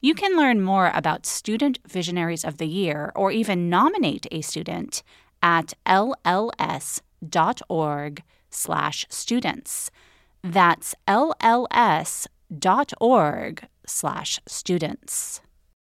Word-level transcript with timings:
You 0.00 0.14
can 0.14 0.36
learn 0.36 0.62
more 0.62 0.92
about 0.94 1.26
Student 1.26 1.80
Visionaries 1.86 2.44
of 2.44 2.58
the 2.58 2.68
Year 2.68 3.10
or 3.16 3.32
even 3.32 3.68
nominate 3.68 4.28
a 4.30 4.42
student 4.42 5.02
at 5.42 5.74
lls.org 5.86 7.02
slash 8.50 9.06
students. 9.08 9.90
That's 10.44 10.94
lls.org 11.08 12.28
slash 13.86 14.40
students. 14.46 15.40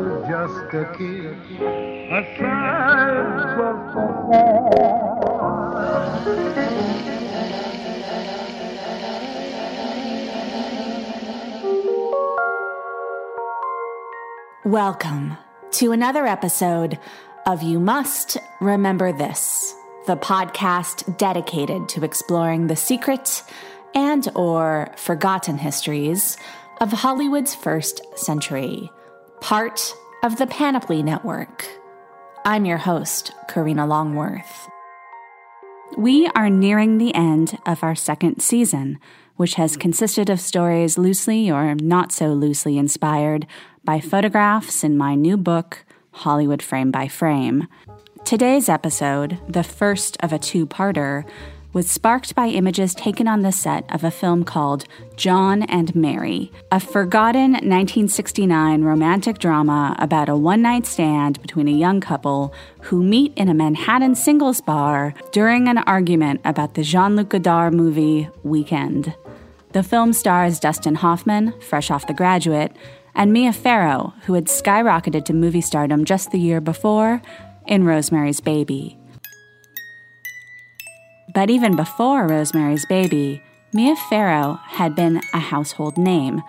just 0.00 0.74
a 0.74 0.84
kiss, 0.96 1.36
a 1.60 2.24
sigh 2.38 3.20
just 3.56 3.96
a 3.96 4.40
Welcome 14.64 15.36
to 15.72 15.92
another 15.92 16.26
episode 16.26 16.98
of 17.46 17.62
You 17.62 17.78
Must 17.78 18.38
Remember 18.62 19.12
This, 19.12 19.74
the 20.06 20.16
podcast 20.16 21.18
dedicated 21.18 21.90
to 21.90 22.04
exploring 22.04 22.68
the 22.68 22.76
secret 22.76 23.42
and 23.94 24.26
or 24.34 24.90
forgotten 24.96 25.58
histories 25.58 26.38
of 26.80 26.90
Hollywood's 26.90 27.54
first 27.54 28.00
century, 28.16 28.90
part 29.40 29.94
of 30.22 30.36
the 30.36 30.46
Panoply 30.46 31.02
Network. 31.02 31.66
I'm 32.44 32.66
your 32.66 32.76
host, 32.76 33.32
Karina 33.48 33.86
Longworth. 33.86 34.68
We 35.96 36.28
are 36.34 36.50
nearing 36.50 36.98
the 36.98 37.14
end 37.14 37.58
of 37.64 37.82
our 37.82 37.94
second 37.94 38.42
season, 38.42 38.98
which 39.36 39.54
has 39.54 39.78
consisted 39.78 40.28
of 40.28 40.40
stories 40.40 40.98
loosely 40.98 41.50
or 41.50 41.74
not 41.74 42.12
so 42.12 42.28
loosely 42.34 42.76
inspired 42.76 43.46
by 43.82 43.98
photographs 43.98 44.84
in 44.84 44.98
my 44.98 45.14
new 45.14 45.38
book, 45.38 45.84
Hollywood 46.12 46.62
Frame 46.62 46.90
by 46.90 47.08
Frame. 47.08 47.66
Today's 48.24 48.68
episode, 48.68 49.38
the 49.48 49.64
first 49.64 50.18
of 50.20 50.34
a 50.34 50.38
two 50.38 50.66
parter, 50.66 51.24
was 51.72 51.88
sparked 51.88 52.34
by 52.34 52.48
images 52.48 52.94
taken 52.94 53.28
on 53.28 53.42
the 53.42 53.52
set 53.52 53.84
of 53.92 54.02
a 54.02 54.10
film 54.10 54.44
called 54.44 54.84
John 55.16 55.62
and 55.64 55.94
Mary, 55.94 56.50
a 56.72 56.80
forgotten 56.80 57.52
1969 57.52 58.82
romantic 58.82 59.38
drama 59.38 59.94
about 59.98 60.28
a 60.28 60.36
one 60.36 60.62
night 60.62 60.86
stand 60.86 61.40
between 61.40 61.68
a 61.68 61.72
young 61.72 62.00
couple 62.00 62.52
who 62.82 63.02
meet 63.02 63.32
in 63.36 63.48
a 63.48 63.54
Manhattan 63.54 64.14
singles 64.14 64.60
bar 64.60 65.14
during 65.32 65.68
an 65.68 65.78
argument 65.78 66.40
about 66.44 66.74
the 66.74 66.82
Jean 66.82 67.14
Luc 67.14 67.28
Godard 67.28 67.74
movie 67.74 68.28
Weekend. 68.42 69.14
The 69.72 69.84
film 69.84 70.12
stars 70.12 70.58
Dustin 70.58 70.96
Hoffman, 70.96 71.54
fresh 71.60 71.90
off 71.90 72.08
The 72.08 72.14
Graduate, 72.14 72.76
and 73.14 73.32
Mia 73.32 73.52
Farrow, 73.52 74.12
who 74.24 74.34
had 74.34 74.46
skyrocketed 74.46 75.24
to 75.26 75.32
movie 75.32 75.60
stardom 75.60 76.04
just 76.04 76.32
the 76.32 76.40
year 76.40 76.60
before 76.60 77.22
in 77.66 77.84
Rosemary's 77.84 78.40
Baby. 78.40 78.99
But 81.32 81.50
even 81.50 81.76
before 81.76 82.26
Rosemary's 82.26 82.86
Baby, 82.86 83.42
Mia 83.72 83.94
Farrow 84.08 84.58
had 84.64 84.96
been 84.96 85.20
a 85.32 85.38
household 85.38 85.96
name, 85.96 86.42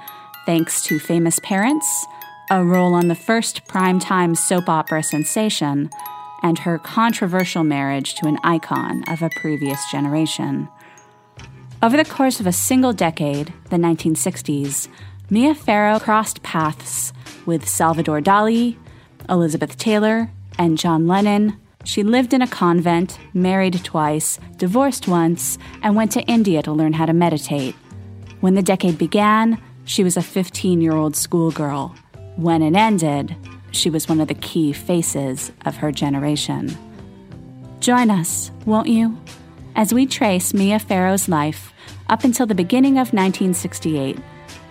thanks 0.46 0.84
to 0.86 0.98
famous 0.98 1.40
parents, 1.40 2.06
a 2.50 2.64
role 2.64 2.96
on 2.96 3.08
the 3.08 3.16
first 3.16 3.66
primetime 3.68 4.36
soap 4.36 4.68
opera 4.68 5.04
sensation, 5.04 5.90
and 6.42 6.60
her 6.60 6.80
controversial 6.80 7.64
marriage 7.64 8.16
to 8.16 8.28
an 8.28 8.40
icon 8.44 9.04
of 9.08 9.22
a 9.22 9.30
previous 9.36 9.80
generation. 9.92 10.68
Over 11.84 11.98
the 11.98 12.06
course 12.06 12.40
of 12.40 12.48
a 12.48 12.52
single 12.52 12.94
decade, 12.94 13.54
the 13.70 13.78
1960s, 13.78 14.88
Mia 15.30 15.54
Farrow 15.54 16.00
crossed 16.00 16.42
paths 16.42 17.14
with 17.46 17.70
Salvador 17.70 18.20
Dali, 18.20 18.78
Elizabeth 19.30 19.78
Taylor, 19.78 20.32
and 20.58 20.78
John 20.78 21.08
Lennon, 21.08 21.58
she 21.84 22.04
lived 22.04 22.34
in 22.34 22.42
a 22.42 22.48
convent, 22.48 23.18
married 23.34 23.84
twice, 23.84 24.40
divorced 24.58 25.08
once, 25.08 25.58
and 25.82 25.96
went 25.96 26.12
to 26.14 26.22
India 26.24 26.62
to 26.64 26.72
learn 26.72 26.94
how 26.94 27.06
to 27.06 27.14
meditate. 27.14 27.76
When 28.40 28.56
the 28.56 28.62
decade 28.62 28.98
began, 28.98 29.62
she 29.86 30.04
was 30.04 30.18
a 30.18 30.22
15 30.22 30.82
year 30.82 30.94
old 30.94 31.16
schoolgirl. 31.16 31.96
When 32.36 32.62
it 32.62 32.76
ended, 32.76 33.36
she 33.72 33.90
was 33.90 34.08
one 34.08 34.20
of 34.20 34.28
the 34.28 34.34
key 34.34 34.74
faces 34.74 35.52
of 35.66 35.78
her 35.78 35.92
generation. 35.92 36.76
Join 37.80 38.12
us, 38.12 38.52
won't 38.66 38.88
you, 38.88 39.18
as 39.76 39.94
we 39.94 40.06
trace 40.06 40.54
Mia 40.54 40.80
Farrow's 40.80 41.28
life 41.28 41.74
up 42.10 42.24
until 42.24 42.46
the 42.46 42.56
beginning 42.56 42.94
of 42.94 43.14
1968 43.14 44.18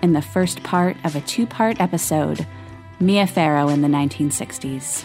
in 0.03 0.13
the 0.13 0.23
first 0.23 0.63
part 0.63 0.97
of 1.05 1.17
a 1.17 1.21
two 1.23 1.47
part 1.47 1.81
episode 1.81 2.47
Mia 3.01 3.27
Farrow 3.27 3.69
in 3.69 3.81
the 3.81 3.89
1960s. 3.89 5.05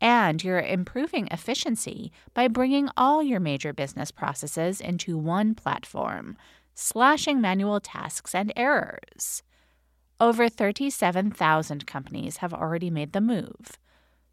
And 0.00 0.44
you're 0.44 0.60
improving 0.60 1.28
efficiency 1.30 2.12
by 2.34 2.48
bringing 2.48 2.88
all 2.96 3.22
your 3.22 3.40
major 3.40 3.72
business 3.72 4.10
processes 4.10 4.80
into 4.80 5.16
one 5.16 5.54
platform, 5.54 6.36
slashing 6.74 7.40
manual 7.40 7.80
tasks 7.80 8.34
and 8.34 8.52
errors. 8.56 9.42
Over 10.20 10.48
37,000 10.48 11.86
companies 11.86 12.38
have 12.38 12.54
already 12.54 12.90
made 12.90 13.12
the 13.12 13.20
move. 13.20 13.78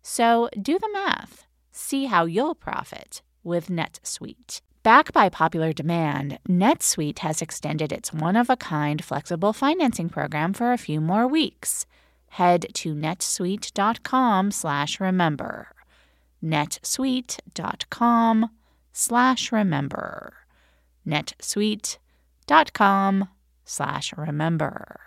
So 0.01 0.50
do 0.62 0.77
the 0.80 0.89
math. 0.92 1.45
See 1.71 2.06
how 2.06 2.25
you'll 2.25 2.56
profit 2.56 3.21
with 3.44 3.68
NetSuite. 3.68 4.62
Backed 4.83 5.13
by 5.13 5.30
popular 5.30 5.71
demand, 5.71 6.39
NetSuite 6.48 7.19
has 7.19 7.42
extended 7.42 7.94
its 7.94 8.13
one 8.13 8.36
of 8.36 8.50
a 8.50 8.57
kind 8.57 9.04
flexible 9.04 9.54
financing 9.54 10.09
program 10.09 10.51
for 10.51 10.74
a 10.74 10.77
few 10.77 11.00
more 11.00 11.25
weeks. 11.25 11.86
Head 12.33 12.65
to 12.74 12.94
netsuite.com 12.95 14.50
slash 14.50 15.00
remember. 15.00 15.68
netsuite.com 16.44 18.50
slash 18.91 19.51
remember. 19.51 20.33
netsuite.com 21.06 23.27
slash 23.63 24.13
remember. 24.18 25.00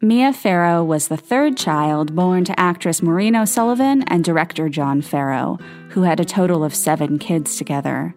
Mia 0.00 0.32
Farrow 0.32 0.84
was 0.84 1.08
the 1.08 1.16
third 1.16 1.56
child 1.56 2.14
born 2.14 2.44
to 2.44 2.60
actress 2.60 3.02
Maureen 3.02 3.34
O'Sullivan 3.34 4.04
and 4.04 4.22
director 4.22 4.68
John 4.68 5.02
Farrow, 5.02 5.58
who 5.88 6.02
had 6.02 6.20
a 6.20 6.24
total 6.24 6.62
of 6.62 6.76
seven 6.76 7.18
kids 7.18 7.56
together. 7.56 8.14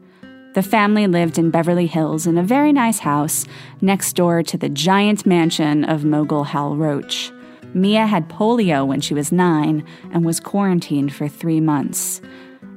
The 0.53 0.61
family 0.61 1.07
lived 1.07 1.39
in 1.39 1.49
Beverly 1.49 1.87
Hills 1.87 2.27
in 2.27 2.37
a 2.37 2.43
very 2.43 2.71
nice 2.71 2.99
house 2.99 3.47
next 3.81 4.15
door 4.15 4.43
to 4.43 4.55
the 4.55 4.69
giant 4.69 5.25
mansion 5.25 5.83
of 5.83 6.05
mogul 6.05 6.43
Hal 6.43 6.75
Roach. 6.75 7.31
Mia 7.73 8.05
had 8.05 8.29
polio 8.29 8.85
when 8.85 9.01
she 9.01 9.13
was 9.13 9.31
nine 9.31 9.85
and 10.11 10.25
was 10.25 10.39
quarantined 10.39 11.13
for 11.13 11.27
three 11.27 11.59
months. 11.61 12.21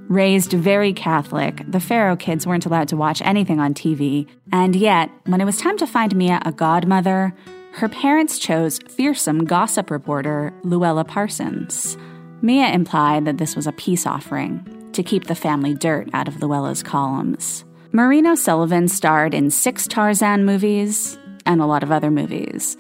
Raised 0.09 0.53
very 0.53 0.93
Catholic, 0.93 1.63
the 1.67 1.81
Farrow 1.81 2.17
kids 2.17 2.47
weren't 2.47 2.67
allowed 2.67 2.89
to 2.89 2.97
watch 2.97 3.23
anything 3.23 3.61
on 3.61 3.73
TV, 3.73 4.27
and 4.53 4.77
yet, 4.77 5.11
when 5.25 5.41
it 5.41 5.47
was 5.47 5.57
time 5.57 5.79
to 5.79 5.87
find 5.87 6.15
Mia 6.15 6.41
a 6.45 6.53
godmother, 6.53 7.33
her 7.75 7.89
parents 7.89 8.39
chose 8.39 8.79
fearsome 8.91 9.45
gossip 9.45 9.91
reporter 9.91 10.53
Louella 10.63 11.07
Parsons. 11.07 11.97
Mia 12.43 12.69
implied 12.69 13.25
that 13.25 13.39
this 13.39 13.57
was 13.57 13.67
a 13.67 13.73
peace 13.73 14.05
offering 14.05 14.91
to 14.93 15.03
keep 15.03 15.25
the 15.25 15.35
family 15.35 15.73
dirt 15.73 16.11
out 16.13 16.29
of 16.29 16.35
Louella's 16.35 16.83
columns. 16.83 17.65
Maureen 17.93 18.27
O'Sullivan 18.27 18.89
starred 18.89 19.33
in 19.33 19.51
six 19.51 19.87
Tarzan 19.87 20.45
movies 20.45 21.19
and 21.47 21.61
a 21.61 21.67
lot 21.67 21.83
of 21.83 21.91
other 21.91 22.11
movies. 22.11 22.77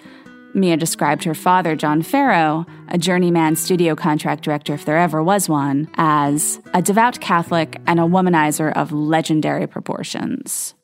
Mia 0.55 0.77
described 0.77 1.25
her 1.25 1.35
father, 1.35 1.75
John 1.75 2.03
Farrow, 2.03 2.67
a 2.89 2.99
journeyman 2.99 3.57
studio 3.57 3.97
contract 3.97 4.45
director 4.45 4.75
if 4.75 4.85
there 4.85 4.99
ever 4.99 5.23
was 5.23 5.49
one, 5.49 5.89
as 5.95 6.61
a 6.75 6.83
devout 6.83 7.21
Catholic 7.21 7.81
and 7.87 7.99
a 7.99 8.05
womanizer 8.05 8.73
of 8.77 8.93
legendary 8.93 9.67
proportions. 9.67 10.75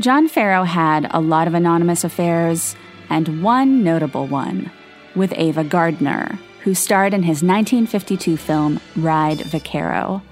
John 0.00 0.28
Farrow 0.28 0.64
had 0.64 1.08
a 1.10 1.20
lot 1.20 1.46
of 1.46 1.54
anonymous 1.54 2.04
affairs, 2.04 2.76
and 3.08 3.42
one 3.42 3.84
notable 3.84 4.26
one 4.26 4.70
with 5.14 5.32
Ava 5.36 5.64
Gardner, 5.64 6.38
who 6.62 6.74
starred 6.74 7.14
in 7.14 7.22
his 7.22 7.42
1952 7.42 8.36
film 8.36 8.80
Ride 8.96 9.40
Vaquero. 9.40 10.22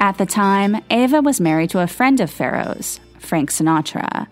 At 0.00 0.16
the 0.16 0.26
time, 0.26 0.82
Ava 0.90 1.20
was 1.20 1.40
married 1.40 1.70
to 1.70 1.80
a 1.80 1.86
friend 1.86 2.20
of 2.20 2.30
Farrow's, 2.30 3.00
Frank 3.18 3.50
Sinatra. 3.50 4.28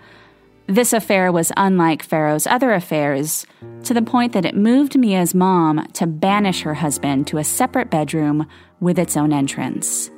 This 0.69 0.93
affair 0.93 1.31
was 1.31 1.53
unlike 1.57 2.03
Farrow's 2.03 2.47
other 2.47 2.73
affairs, 2.73 3.47
to 3.85 3.95
the 3.95 4.03
point 4.03 4.33
that 4.33 4.45
it 4.45 4.57
moved 4.57 4.99
Mia's 4.99 5.33
mom 5.33 5.87
to 5.93 6.09
banish 6.09 6.63
her 6.63 6.75
husband 6.75 7.29
to 7.29 7.39
a 7.39 7.45
separate 7.45 7.89
bedroom 7.89 8.49
with 8.81 8.99
its 8.99 9.17
own 9.17 9.33
entrance. 9.33 10.11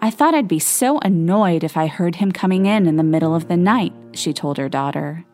I 0.00 0.10
thought 0.10 0.34
I'd 0.34 0.48
be 0.48 0.58
so 0.58 0.98
annoyed 1.00 1.62
if 1.62 1.76
I 1.76 1.88
heard 1.88 2.16
him 2.16 2.32
coming 2.32 2.64
in 2.64 2.86
in 2.86 2.96
the 2.96 3.02
middle 3.02 3.34
of 3.34 3.48
the 3.48 3.56
night, 3.58 3.92
she 4.12 4.32
told 4.32 4.56
her 4.56 4.70
daughter. 4.70 5.26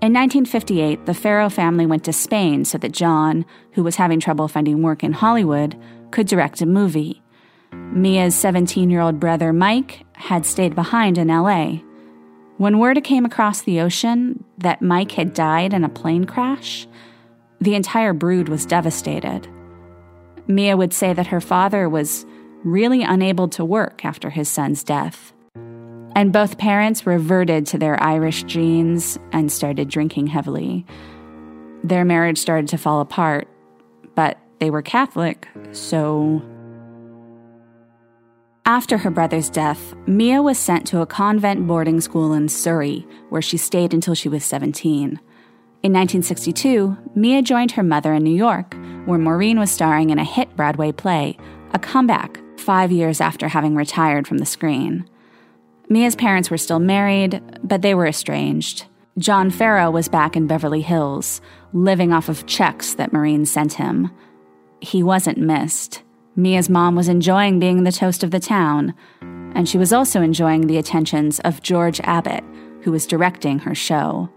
In 0.00 0.14
1958, 0.14 1.04
the 1.04 1.12
Farrow 1.12 1.50
family 1.50 1.84
went 1.84 2.04
to 2.04 2.12
Spain 2.14 2.64
so 2.64 2.78
that 2.78 2.92
John, 2.92 3.44
who 3.72 3.82
was 3.82 3.96
having 3.96 4.18
trouble 4.18 4.48
finding 4.48 4.82
work 4.82 5.04
in 5.04 5.12
Hollywood, 5.12 5.78
could 6.10 6.26
direct 6.26 6.62
a 6.62 6.66
movie. 6.66 7.20
Mia's 7.72 8.34
17 8.34 8.90
year 8.90 9.00
old 9.00 9.18
brother 9.18 9.52
Mike 9.52 10.04
had 10.14 10.46
stayed 10.46 10.74
behind 10.74 11.18
in 11.18 11.28
LA. 11.28 11.78
When 12.56 12.78
word 12.78 13.02
came 13.02 13.24
across 13.24 13.62
the 13.62 13.80
ocean 13.80 14.44
that 14.58 14.82
Mike 14.82 15.12
had 15.12 15.32
died 15.32 15.72
in 15.72 15.82
a 15.82 15.88
plane 15.88 16.24
crash, 16.24 16.86
the 17.60 17.74
entire 17.74 18.12
brood 18.12 18.48
was 18.48 18.66
devastated. 18.66 19.48
Mia 20.46 20.76
would 20.76 20.92
say 20.92 21.12
that 21.12 21.28
her 21.28 21.40
father 21.40 21.88
was 21.88 22.26
really 22.64 23.02
unable 23.02 23.48
to 23.48 23.64
work 23.64 24.04
after 24.04 24.30
his 24.30 24.48
son's 24.48 24.84
death. 24.84 25.32
And 26.14 26.32
both 26.32 26.58
parents 26.58 27.06
reverted 27.06 27.66
to 27.68 27.78
their 27.78 28.02
Irish 28.02 28.42
genes 28.44 29.18
and 29.32 29.50
started 29.50 29.88
drinking 29.88 30.26
heavily. 30.26 30.84
Their 31.82 32.04
marriage 32.04 32.38
started 32.38 32.68
to 32.68 32.78
fall 32.78 33.00
apart, 33.00 33.48
but 34.14 34.38
they 34.58 34.70
were 34.70 34.82
Catholic, 34.82 35.48
so. 35.72 36.42
After 38.70 38.98
her 38.98 39.10
brother's 39.10 39.50
death, 39.50 39.96
Mia 40.06 40.40
was 40.42 40.56
sent 40.56 40.86
to 40.86 41.00
a 41.00 41.06
convent 41.06 41.66
boarding 41.66 42.00
school 42.00 42.32
in 42.32 42.48
Surrey, 42.48 43.04
where 43.28 43.42
she 43.42 43.56
stayed 43.56 43.92
until 43.92 44.14
she 44.14 44.28
was 44.28 44.44
17. 44.44 44.94
In 44.94 45.92
1962, 45.92 46.96
Mia 47.16 47.42
joined 47.42 47.72
her 47.72 47.82
mother 47.82 48.14
in 48.14 48.22
New 48.22 48.30
York, 48.30 48.76
where 49.06 49.18
Maureen 49.18 49.58
was 49.58 49.72
starring 49.72 50.10
in 50.10 50.20
a 50.20 50.24
hit 50.24 50.54
Broadway 50.54 50.92
play, 50.92 51.36
a 51.74 51.80
comeback 51.80 52.40
five 52.58 52.92
years 52.92 53.20
after 53.20 53.48
having 53.48 53.74
retired 53.74 54.28
from 54.28 54.38
the 54.38 54.46
screen. 54.46 55.04
Mia's 55.88 56.14
parents 56.14 56.48
were 56.48 56.56
still 56.56 56.78
married, 56.78 57.42
but 57.64 57.82
they 57.82 57.96
were 57.96 58.06
estranged. 58.06 58.84
John 59.18 59.50
Farrow 59.50 59.90
was 59.90 60.08
back 60.08 60.36
in 60.36 60.46
Beverly 60.46 60.82
Hills, 60.82 61.40
living 61.72 62.12
off 62.12 62.28
of 62.28 62.46
checks 62.46 62.94
that 62.94 63.12
Maureen 63.12 63.46
sent 63.46 63.72
him. 63.72 64.12
He 64.80 65.02
wasn't 65.02 65.38
missed. 65.38 66.04
Mia's 66.36 66.70
mom 66.70 66.94
was 66.94 67.08
enjoying 67.08 67.58
being 67.58 67.84
the 67.84 67.92
toast 67.92 68.22
of 68.22 68.30
the 68.30 68.40
town, 68.40 68.94
and 69.20 69.68
she 69.68 69.78
was 69.78 69.92
also 69.92 70.22
enjoying 70.22 70.66
the 70.66 70.78
attentions 70.78 71.40
of 71.40 71.62
George 71.62 72.00
Abbott, 72.00 72.44
who 72.82 72.92
was 72.92 73.06
directing 73.06 73.58
her 73.60 73.74
show. 73.74 74.30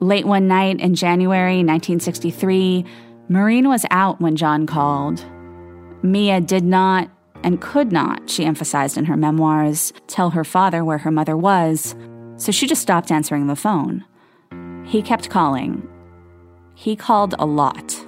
Late 0.00 0.26
one 0.26 0.48
night 0.48 0.80
in 0.80 0.94
January 0.94 1.56
1963, 1.56 2.84
Maureen 3.28 3.68
was 3.68 3.84
out 3.90 4.20
when 4.20 4.36
John 4.36 4.66
called. 4.66 5.24
Mia 6.02 6.40
did 6.40 6.64
not 6.64 7.10
and 7.42 7.60
could 7.60 7.92
not, 7.92 8.28
she 8.28 8.44
emphasized 8.44 8.96
in 8.96 9.06
her 9.06 9.16
memoirs, 9.16 9.92
tell 10.06 10.30
her 10.30 10.44
father 10.44 10.84
where 10.84 10.98
her 10.98 11.10
mother 11.10 11.36
was, 11.36 11.94
so 12.36 12.52
she 12.52 12.66
just 12.66 12.82
stopped 12.82 13.10
answering 13.10 13.46
the 13.46 13.56
phone. 13.56 14.04
He 14.86 15.02
kept 15.02 15.30
calling. 15.30 15.86
He 16.74 16.96
called 16.96 17.34
a 17.38 17.46
lot. 17.46 17.99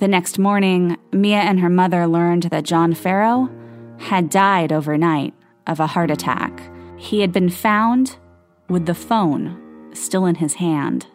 The 0.00 0.08
next 0.08 0.38
morning, 0.38 0.96
Mia 1.12 1.38
and 1.38 1.60
her 1.60 1.68
mother 1.68 2.06
learned 2.06 2.44
that 2.44 2.64
John 2.64 2.94
Farrow 2.94 3.48
had 3.98 4.28
died 4.28 4.72
overnight 4.72 5.34
of 5.66 5.78
a 5.78 5.86
heart 5.86 6.10
attack. 6.10 6.60
He 6.96 7.20
had 7.20 7.32
been 7.32 7.48
found 7.48 8.16
with 8.68 8.86
the 8.86 8.94
phone 8.94 9.90
still 9.92 10.26
in 10.26 10.36
his 10.36 10.54
hand. 10.54 11.06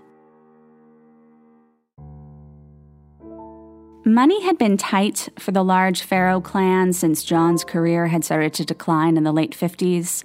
Money 4.06 4.42
had 4.44 4.58
been 4.58 4.78
tight 4.78 5.30
for 5.38 5.52
the 5.52 5.64
large 5.64 6.02
Farrow 6.02 6.40
clan 6.40 6.94
since 6.94 7.24
John's 7.24 7.66
career 7.66 8.08
had 8.08 8.24
started 8.24 8.54
to 8.54 8.66
decline 8.66 9.18
in 9.18 9.24
the 9.24 9.34
late 9.34 9.52
50s, 9.52 10.24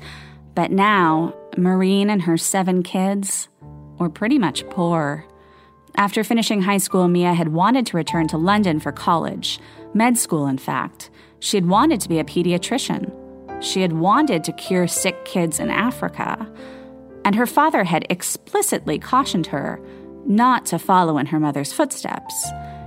but 0.55 0.71
now 0.71 1.35
Maureen 1.57 2.09
and 2.09 2.23
her 2.23 2.39
seven 2.39 2.83
kids 2.83 3.49
were 3.99 4.09
pretty 4.09 4.39
much 4.39 4.67
poor. 4.71 5.27
After 5.97 6.25
finishing 6.25 6.63
high 6.63 6.79
school, 6.79 7.07
Mia 7.07 7.35
had 7.35 7.49
wanted 7.49 7.87
to 7.87 7.97
return 7.97 8.27
to 8.29 8.37
London 8.37 8.81
for 8.81 8.91
college, 8.91 9.61
med 9.95 10.19
school, 10.19 10.47
in 10.47 10.59
fact. 10.59 11.09
She 11.39 11.57
had 11.57 11.67
wanted 11.67 12.01
to 12.01 12.09
be 12.09 12.19
a 12.19 12.25
pediatrician. 12.25 13.13
she 13.61 13.81
had 13.81 13.93
wanted 13.93 14.45
to 14.45 14.53
cure 14.53 14.87
sick 14.87 15.25
kids 15.25 15.59
in 15.61 15.71
Africa. 15.71 16.51
And 17.25 17.35
her 17.35 17.47
father 17.47 17.85
had 17.85 18.07
explicitly 18.11 18.99
cautioned 18.99 19.47
her 19.47 19.81
not 20.27 20.67
to 20.67 20.79
follow 20.79 21.17
in 21.19 21.27
her 21.27 21.41
mother's 21.41 21.73
footsteps. 21.73 22.35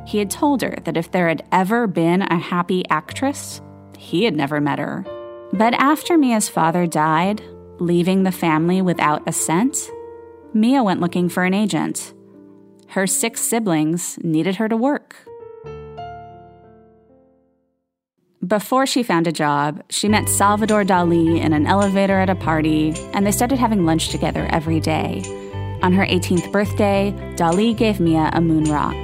He 0.05 0.19
had 0.19 0.29
told 0.29 0.61
her 0.61 0.75
that 0.83 0.97
if 0.97 1.11
there 1.11 1.29
had 1.29 1.43
ever 1.51 1.87
been 1.87 2.21
a 2.21 2.37
happy 2.37 2.83
actress, 2.89 3.61
he 3.97 4.25
had 4.25 4.35
never 4.35 4.61
met 4.61 4.79
her. 4.79 5.05
But 5.53 5.73
after 5.75 6.17
Mia's 6.17 6.49
father 6.49 6.85
died, 6.85 7.41
leaving 7.79 8.23
the 8.23 8.31
family 8.31 8.81
without 8.81 9.27
a 9.27 9.31
cent, 9.31 9.77
Mia 10.53 10.83
went 10.83 11.01
looking 11.01 11.29
for 11.29 11.43
an 11.43 11.53
agent. 11.53 12.13
Her 12.89 13.05
six 13.05 13.41
siblings 13.41 14.17
needed 14.23 14.55
her 14.55 14.69
to 14.69 14.77
work. 14.77 15.15
Before 18.45 18.85
she 18.85 19.03
found 19.03 19.27
a 19.27 19.31
job, 19.31 19.83
she 19.89 20.07
met 20.07 20.29
Salvador 20.29 20.83
Dali 20.83 21.41
in 21.41 21.51
an 21.51 21.65
elevator 21.65 22.19
at 22.19 22.29
a 22.29 22.35
party, 22.35 22.93
and 23.13 23.25
they 23.25 23.31
started 23.31 23.57
having 23.57 23.85
lunch 23.85 24.09
together 24.09 24.47
every 24.51 24.79
day. 24.79 25.21
On 25.81 25.91
her 25.91 26.05
18th 26.05 26.51
birthday, 26.51 27.13
Dali 27.35 27.75
gave 27.75 27.99
Mia 27.99 28.29
a 28.33 28.39
moon 28.39 28.63
rock. 28.65 28.95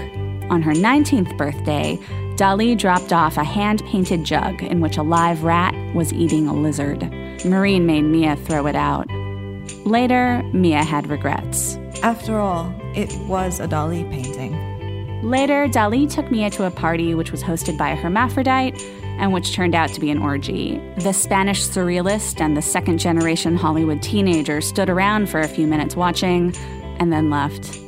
On 0.49 0.61
her 0.61 0.71
19th 0.71 1.37
birthday, 1.37 1.97
Dali 2.35 2.77
dropped 2.77 3.11
off 3.11 3.37
a 3.37 3.43
hand 3.43 3.83
painted 3.85 4.23
jug 4.23 4.63
in 4.63 4.81
which 4.81 4.97
a 4.97 5.03
live 5.03 5.43
rat 5.43 5.75
was 5.93 6.13
eating 6.13 6.47
a 6.47 6.53
lizard. 6.53 7.03
Maureen 7.43 7.85
made 7.85 8.03
Mia 8.03 8.35
throw 8.37 8.65
it 8.65 8.75
out. 8.75 9.07
Later, 9.85 10.41
Mia 10.53 10.83
had 10.83 11.09
regrets. 11.09 11.77
After 12.03 12.37
all, 12.37 12.75
it 12.93 13.15
was 13.29 13.61
a 13.61 13.67
Dali 13.67 14.03
painting. 14.11 15.21
Later, 15.23 15.69
Dali 15.69 16.13
took 16.13 16.29
Mia 16.29 16.49
to 16.49 16.65
a 16.65 16.71
party 16.71 17.15
which 17.15 17.31
was 17.31 17.41
hosted 17.41 17.77
by 17.77 17.91
a 17.91 17.95
hermaphrodite 17.95 18.75
and 19.19 19.31
which 19.31 19.53
turned 19.53 19.73
out 19.73 19.89
to 19.91 20.01
be 20.01 20.11
an 20.11 20.21
orgy. 20.21 20.81
The 20.97 21.13
Spanish 21.13 21.63
surrealist 21.63 22.41
and 22.41 22.57
the 22.57 22.61
second 22.61 22.97
generation 22.97 23.55
Hollywood 23.55 24.01
teenager 24.01 24.59
stood 24.59 24.89
around 24.89 25.29
for 25.29 25.39
a 25.39 25.47
few 25.47 25.65
minutes 25.65 25.95
watching 25.95 26.53
and 26.99 27.13
then 27.13 27.29
left. 27.29 27.79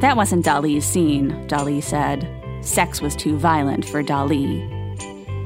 That 0.00 0.16
wasn't 0.16 0.44
Dali's 0.44 0.84
scene, 0.84 1.30
Dali 1.46 1.80
said. 1.80 2.28
Sex 2.62 3.00
was 3.00 3.14
too 3.14 3.36
violent 3.36 3.84
for 3.84 4.02
Dali. 4.02 4.71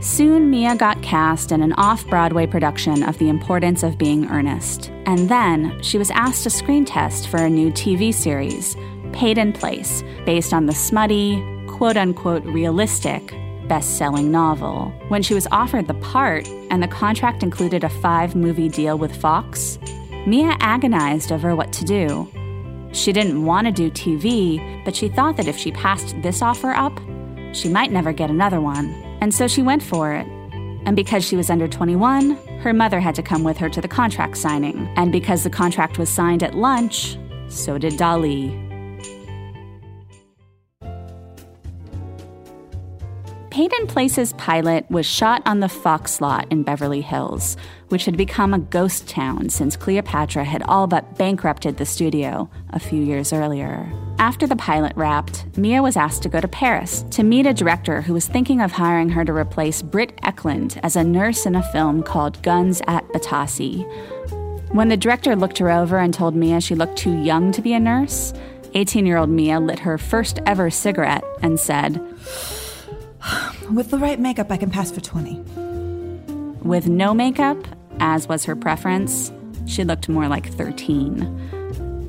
Soon, 0.00 0.50
Mia 0.50 0.76
got 0.76 1.00
cast 1.02 1.52
in 1.52 1.62
an 1.62 1.72
off 1.74 2.06
Broadway 2.06 2.46
production 2.46 3.02
of 3.02 3.16
The 3.18 3.30
Importance 3.30 3.82
of 3.82 3.96
Being 3.96 4.26
Earnest. 4.26 4.90
And 5.06 5.28
then 5.28 5.82
she 5.82 5.96
was 5.96 6.10
asked 6.10 6.42
to 6.42 6.50
screen 6.50 6.84
test 6.84 7.28
for 7.28 7.38
a 7.38 7.50
new 7.50 7.70
TV 7.70 8.12
series, 8.12 8.76
Peyton 9.12 9.54
Place, 9.54 10.04
based 10.26 10.52
on 10.52 10.66
the 10.66 10.74
smutty, 10.74 11.42
quote 11.66 11.96
unquote 11.96 12.44
realistic 12.44 13.34
best 13.68 13.96
selling 13.96 14.30
novel. 14.30 14.92
When 15.08 15.22
she 15.22 15.34
was 15.34 15.48
offered 15.50 15.88
the 15.88 15.94
part 15.94 16.46
and 16.70 16.82
the 16.82 16.88
contract 16.88 17.42
included 17.42 17.82
a 17.82 17.88
five 17.88 18.36
movie 18.36 18.68
deal 18.68 18.98
with 18.98 19.16
Fox, 19.16 19.78
Mia 20.26 20.56
agonized 20.60 21.32
over 21.32 21.56
what 21.56 21.72
to 21.72 21.84
do. 21.84 22.28
She 22.92 23.12
didn't 23.12 23.44
want 23.44 23.66
to 23.66 23.72
do 23.72 23.90
TV, 23.90 24.84
but 24.84 24.94
she 24.94 25.08
thought 25.08 25.36
that 25.36 25.48
if 25.48 25.56
she 25.56 25.72
passed 25.72 26.20
this 26.22 26.42
offer 26.42 26.72
up, 26.72 26.98
she 27.52 27.68
might 27.68 27.90
never 27.90 28.12
get 28.12 28.30
another 28.30 28.60
one. 28.60 29.05
And 29.20 29.34
so 29.34 29.48
she 29.48 29.62
went 29.62 29.82
for 29.82 30.12
it. 30.12 30.26
And 30.86 30.94
because 30.94 31.24
she 31.24 31.36
was 31.36 31.50
under 31.50 31.66
21, 31.66 32.36
her 32.60 32.72
mother 32.72 33.00
had 33.00 33.14
to 33.16 33.22
come 33.22 33.42
with 33.42 33.56
her 33.58 33.68
to 33.68 33.80
the 33.80 33.88
contract 33.88 34.36
signing. 34.36 34.88
And 34.96 35.10
because 35.10 35.42
the 35.42 35.50
contract 35.50 35.98
was 35.98 36.08
signed 36.08 36.42
at 36.42 36.54
lunch, 36.54 37.18
so 37.48 37.78
did 37.78 37.94
Dali. 37.94 38.66
Peyton 43.56 43.86
Place's 43.86 44.34
pilot 44.34 44.84
was 44.90 45.06
shot 45.06 45.40
on 45.46 45.60
the 45.60 45.68
Fox 45.68 46.20
lot 46.20 46.46
in 46.52 46.62
Beverly 46.62 47.00
Hills, 47.00 47.56
which 47.88 48.04
had 48.04 48.14
become 48.14 48.52
a 48.52 48.58
ghost 48.58 49.08
town 49.08 49.48
since 49.48 49.76
Cleopatra 49.76 50.44
had 50.44 50.62
all 50.64 50.86
but 50.86 51.16
bankrupted 51.16 51.78
the 51.78 51.86
studio 51.86 52.50
a 52.70 52.78
few 52.78 53.02
years 53.02 53.32
earlier. 53.32 53.90
After 54.18 54.46
the 54.46 54.56
pilot 54.56 54.94
wrapped, 54.96 55.44
Mia 55.58 55.82
was 55.82 55.96
asked 55.96 56.22
to 56.22 56.30
go 56.30 56.40
to 56.40 56.48
Paris 56.48 57.04
to 57.10 57.22
meet 57.22 57.46
a 57.46 57.52
director 57.52 58.00
who 58.00 58.14
was 58.14 58.26
thinking 58.26 58.62
of 58.62 58.72
hiring 58.72 59.10
her 59.10 59.26
to 59.26 59.32
replace 59.32 59.82
Britt 59.82 60.16
Ekland 60.22 60.80
as 60.82 60.96
a 60.96 61.04
nurse 61.04 61.44
in 61.44 61.54
a 61.54 61.62
film 61.70 62.02
called 62.02 62.42
Guns 62.42 62.80
at 62.86 63.06
Batasi. 63.08 63.84
When 64.72 64.88
the 64.88 64.96
director 64.96 65.36
looked 65.36 65.58
her 65.58 65.70
over 65.70 65.98
and 65.98 66.14
told 66.14 66.34
Mia 66.34 66.62
she 66.62 66.74
looked 66.74 66.96
too 66.96 67.22
young 67.22 67.52
to 67.52 67.60
be 67.60 67.74
a 67.74 67.80
nurse, 67.80 68.32
18 68.72 69.04
year 69.04 69.18
old 69.18 69.28
Mia 69.28 69.60
lit 69.60 69.80
her 69.80 69.98
first 69.98 70.38
ever 70.46 70.70
cigarette 70.70 71.24
and 71.42 71.60
said, 71.60 72.00
With 73.70 73.90
the 73.90 73.98
right 73.98 74.18
makeup, 74.18 74.50
I 74.50 74.56
can 74.56 74.70
pass 74.70 74.90
for 74.90 75.00
20. 75.00 75.40
With 76.62 76.88
no 76.88 77.12
makeup, 77.12 77.58
as 78.00 78.28
was 78.28 78.46
her 78.46 78.56
preference, 78.56 79.30
she 79.66 79.84
looked 79.84 80.08
more 80.08 80.26
like 80.26 80.50
13. 80.52 81.55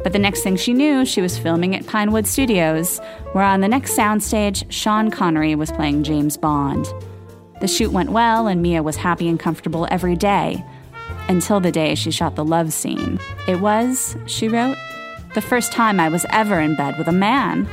But 0.07 0.13
the 0.13 0.19
next 0.19 0.41
thing 0.41 0.55
she 0.55 0.71
knew, 0.71 1.03
she 1.03 1.19
was 1.19 1.37
filming 1.37 1.75
at 1.75 1.85
Pinewood 1.85 2.27
Studios, 2.27 3.01
where 3.33 3.43
on 3.43 3.59
the 3.59 3.67
next 3.67 3.97
soundstage, 3.97 4.65
Sean 4.71 5.11
Connery 5.11 5.53
was 5.53 5.69
playing 5.69 6.05
James 6.05 6.37
Bond. 6.37 6.87
The 7.59 7.67
shoot 7.67 7.91
went 7.91 8.13
well, 8.13 8.47
and 8.47 8.61
Mia 8.61 8.81
was 8.81 8.95
happy 8.95 9.27
and 9.27 9.37
comfortable 9.37 9.85
every 9.91 10.15
day. 10.15 10.63
Until 11.27 11.59
the 11.59 11.73
day 11.73 11.93
she 11.93 12.09
shot 12.09 12.37
the 12.37 12.45
love 12.45 12.71
scene. 12.71 13.19
It 13.49 13.59
was, 13.59 14.15
she 14.27 14.47
wrote, 14.47 14.77
the 15.35 15.41
first 15.41 15.73
time 15.73 15.99
I 15.99 16.07
was 16.07 16.25
ever 16.29 16.57
in 16.61 16.77
bed 16.77 16.97
with 16.97 17.09
a 17.09 17.11
man. 17.11 17.67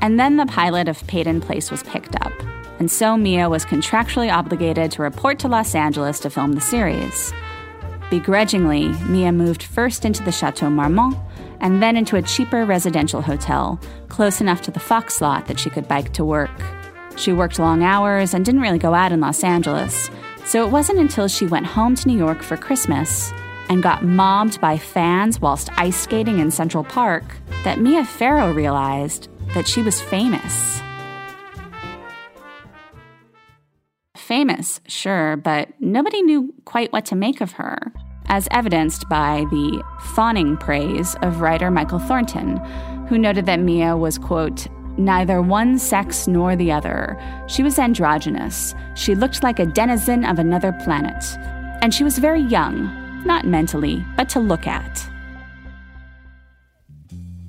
And 0.00 0.18
then 0.18 0.38
the 0.38 0.46
pilot 0.46 0.88
of 0.88 1.06
Peyton 1.06 1.40
Place 1.40 1.70
was 1.70 1.84
picked 1.84 2.16
up 2.16 2.32
and 2.80 2.90
so 2.90 3.16
Mia 3.16 3.48
was 3.48 3.64
contractually 3.64 4.34
obligated 4.34 4.90
to 4.90 5.02
report 5.02 5.38
to 5.38 5.46
Los 5.46 5.76
Angeles 5.76 6.18
to 6.18 6.30
film 6.30 6.54
the 6.54 6.60
series. 6.60 7.32
Begrudgingly, 8.10 8.88
Mia 9.04 9.30
moved 9.30 9.62
first 9.62 10.04
into 10.04 10.24
the 10.24 10.32
Chateau 10.32 10.68
Marmont 10.68 11.16
and 11.60 11.82
then 11.82 11.96
into 11.96 12.16
a 12.16 12.22
cheaper 12.22 12.64
residential 12.64 13.22
hotel, 13.22 13.80
close 14.08 14.40
enough 14.40 14.62
to 14.62 14.70
the 14.70 14.80
Fox 14.80 15.20
lot 15.20 15.46
that 15.46 15.58
she 15.58 15.70
could 15.70 15.88
bike 15.88 16.12
to 16.14 16.24
work. 16.24 16.50
She 17.16 17.32
worked 17.32 17.58
long 17.58 17.82
hours 17.82 18.34
and 18.34 18.44
didn't 18.44 18.60
really 18.60 18.78
go 18.78 18.94
out 18.94 19.12
in 19.12 19.20
Los 19.20 19.44
Angeles, 19.44 20.10
so 20.44 20.64
it 20.66 20.70
wasn't 20.70 20.98
until 20.98 21.28
she 21.28 21.46
went 21.46 21.66
home 21.66 21.94
to 21.94 22.08
New 22.08 22.18
York 22.18 22.42
for 22.42 22.56
Christmas 22.56 23.32
and 23.68 23.82
got 23.82 24.04
mobbed 24.04 24.60
by 24.60 24.76
fans 24.76 25.40
whilst 25.40 25.70
ice 25.78 25.96
skating 25.96 26.38
in 26.38 26.50
Central 26.50 26.84
Park 26.84 27.24
that 27.64 27.80
Mia 27.80 28.04
Farrow 28.04 28.52
realized 28.52 29.28
that 29.54 29.66
she 29.66 29.82
was 29.82 30.00
famous. 30.00 30.82
famous, 34.24 34.80
sure, 34.88 35.36
but 35.36 35.68
nobody 35.80 36.22
knew 36.22 36.52
quite 36.64 36.92
what 36.92 37.04
to 37.04 37.14
make 37.14 37.40
of 37.40 37.52
her, 37.52 37.92
as 38.26 38.48
evidenced 38.50 39.08
by 39.08 39.44
the 39.50 39.82
fawning 40.14 40.56
praise 40.56 41.14
of 41.22 41.40
writer 41.40 41.70
Michael 41.70 41.98
Thornton, 41.98 42.56
who 43.08 43.18
noted 43.18 43.46
that 43.46 43.60
Mia 43.60 43.96
was, 43.96 44.18
quote, 44.18 44.66
neither 44.96 45.42
one 45.42 45.78
sex 45.78 46.26
nor 46.26 46.56
the 46.56 46.72
other. 46.72 47.20
She 47.48 47.62
was 47.62 47.78
androgynous. 47.78 48.74
She 48.94 49.14
looked 49.14 49.42
like 49.42 49.58
a 49.58 49.66
denizen 49.66 50.24
of 50.24 50.38
another 50.38 50.72
planet. 50.84 51.24
And 51.82 51.92
she 51.92 52.04
was 52.04 52.18
very 52.18 52.40
young, 52.40 53.24
not 53.24 53.46
mentally, 53.46 54.04
but 54.16 54.28
to 54.30 54.40
look 54.40 54.66
at. 54.66 55.08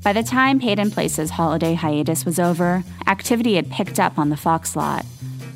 By 0.03 0.13
the 0.13 0.23
time 0.23 0.59
Peyton 0.59 0.91
Place's 0.91 1.31
holiday 1.31 1.73
hiatus 1.73 2.25
was 2.25 2.37
over, 2.37 2.83
activity 3.07 3.55
had 3.55 3.71
picked 3.71 3.99
up 3.99 4.19
on 4.19 4.29
the 4.29 4.37
Fox 4.37 4.75
lot. 4.75 5.03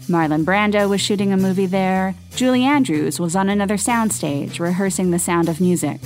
Marlon 0.10 0.44
Brando 0.44 0.90
was 0.90 1.00
shooting 1.00 1.32
a 1.32 1.38
movie 1.38 1.68
there. 1.68 2.16
Julie 2.36 2.64
Andrews 2.64 3.20
was 3.20 3.36
on 3.36 3.48
another 3.48 3.76
soundstage 3.76 4.60
rehearsing 4.60 5.12
the 5.12 5.20
sound 5.20 5.48
of 5.48 5.62
music. 5.62 6.02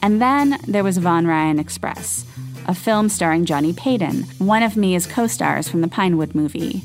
And 0.00 0.22
then 0.22 0.58
there 0.66 0.82
was 0.82 0.96
Von 0.96 1.26
Ryan 1.26 1.58
Express, 1.58 2.24
a 2.66 2.74
film 2.74 3.10
starring 3.10 3.44
Johnny 3.44 3.72
Leyton, 3.72 4.22
one 4.38 4.62
of 4.62 4.76
Mia's 4.76 5.06
co 5.06 5.26
stars 5.26 5.68
from 5.68 5.82
the 5.82 5.88
Pinewood 5.88 6.34
movie. 6.34 6.82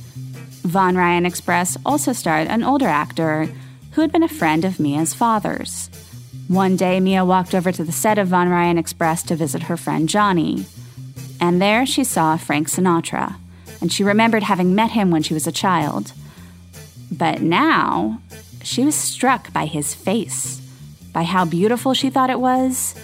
Von 0.63 0.97
Ryan 0.97 1.25
Express 1.25 1.77
also 1.85 2.11
starred 2.11 2.49
an 2.49 2.63
older 2.63 2.87
actor 2.87 3.47
who 3.93 4.01
had 4.01 4.11
been 4.11 4.23
a 4.23 4.27
friend 4.27 4.65
of 4.65 4.77
Mia's 4.77 5.13
father's. 5.13 5.89
One 6.49 6.75
day, 6.75 6.99
Mia 6.99 7.23
walked 7.23 7.55
over 7.55 7.71
to 7.71 7.83
the 7.85 7.93
set 7.93 8.17
of 8.17 8.27
Von 8.27 8.49
Ryan 8.49 8.77
Express 8.77 9.23
to 9.23 9.37
visit 9.37 9.63
her 9.63 9.77
friend 9.77 10.09
Johnny. 10.09 10.65
And 11.39 11.61
there 11.61 11.85
she 11.85 12.03
saw 12.03 12.35
Frank 12.35 12.67
Sinatra, 12.67 13.37
and 13.79 13.89
she 13.89 14.03
remembered 14.03 14.43
having 14.43 14.75
met 14.75 14.91
him 14.91 15.11
when 15.11 15.23
she 15.23 15.33
was 15.33 15.47
a 15.47 15.51
child. 15.53 16.11
But 17.11 17.41
now, 17.41 18.21
she 18.63 18.83
was 18.83 18.95
struck 18.95 19.53
by 19.53 19.65
his 19.65 19.93
face, 19.93 20.61
by 21.13 21.23
how 21.23 21.45
beautiful 21.45 21.93
she 21.93 22.09
thought 22.09 22.29
it 22.29 22.39
was, 22.39 22.95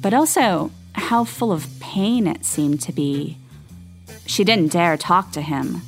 but 0.00 0.12
also 0.12 0.70
how 0.94 1.24
full 1.24 1.52
of 1.52 1.68
pain 1.80 2.26
it 2.26 2.44
seemed 2.44 2.80
to 2.82 2.92
be. 2.92 3.38
She 4.26 4.44
didn't 4.44 4.72
dare 4.72 4.96
talk 4.96 5.32
to 5.32 5.40
him. 5.40 5.82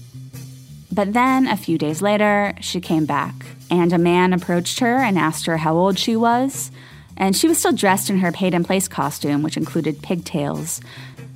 But 0.90 1.12
then, 1.12 1.46
a 1.46 1.56
few 1.56 1.78
days 1.78 2.02
later, 2.02 2.54
she 2.60 2.80
came 2.80 3.04
back, 3.04 3.34
and 3.70 3.92
a 3.92 3.98
man 3.98 4.32
approached 4.32 4.80
her 4.80 4.96
and 4.96 5.18
asked 5.18 5.46
her 5.46 5.58
how 5.58 5.76
old 5.76 5.98
she 5.98 6.16
was. 6.16 6.70
And 7.16 7.37
she 7.37 7.48
was 7.48 7.58
still 7.58 7.72
dressed 7.72 8.10
in 8.10 8.18
her 8.18 8.32
Peyton 8.32 8.64
Place 8.64 8.88
costume, 8.88 9.42
which 9.42 9.56
included 9.56 10.02
pigtails. 10.02 10.80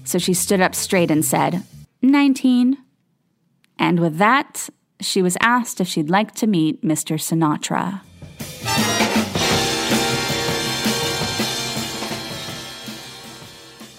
So 0.05 0.19
she 0.19 0.35
stood 0.35 0.61
up 0.61 0.75
straight 0.75 1.11
and 1.11 1.25
said, 1.25 1.63
19. 2.01 2.79
And 3.79 4.01
with 4.01 4.19
that, 4.19 4.69
she 5.03 5.23
was 5.23 5.37
asked 5.41 5.81
if 5.81 5.89
she'd 5.89 6.11
like 6.11 6.35
to 6.37 6.47
meet 6.47 6.83
Mr. 6.83 7.19
Sinatra. 7.19 8.01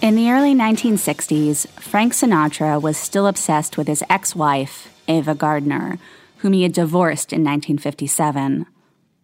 In 0.04 0.16
the 0.16 0.30
early 0.30 0.54
1960s, 0.54 1.66
Frank 1.80 2.12
Sinatra 2.12 2.80
was 2.80 2.98
still 2.98 3.26
obsessed 3.26 3.78
with 3.78 3.88
his 3.88 4.04
ex 4.10 4.36
wife, 4.36 4.92
Ava 5.08 5.34
Gardner, 5.34 5.98
whom 6.38 6.52
he 6.52 6.62
had 6.62 6.74
divorced 6.74 7.32
in 7.32 7.40
1957. 7.40 8.66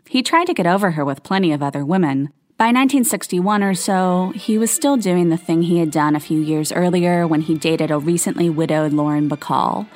He 0.09 0.23
tried 0.23 0.47
to 0.47 0.55
get 0.55 0.67
over 0.67 0.93
her 0.93 1.05
with 1.05 1.23
plenty 1.23 1.53
of 1.53 1.63
other 1.63 1.85
women. 1.85 2.33
By 2.57 2.73
1961 2.73 3.63
or 3.63 3.75
so, 3.75 4.33
he 4.35 4.59
was 4.59 4.71
still 4.71 4.97
doing 4.97 5.29
the 5.29 5.37
thing 5.37 5.63
he 5.63 5.79
had 5.79 5.91
done 5.91 6.17
a 6.17 6.21
few 6.21 6.41
years 6.41 6.73
earlier 6.73 7.27
when 7.27 7.43
he 7.43 7.55
dated 7.55 7.91
a 7.91 7.99
recently 7.99 8.49
widowed 8.51 8.93
Lauren 8.93 9.29
Bacall, 9.29 9.87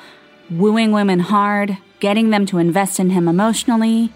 wooing 0.49 0.91
women 0.91 1.19
hard, 1.19 1.77
getting 1.99 2.29
them 2.29 2.45
to 2.47 2.57
invest 2.57 2.99
in 2.99 3.09
him 3.09 3.27
emotionally, 3.27 4.11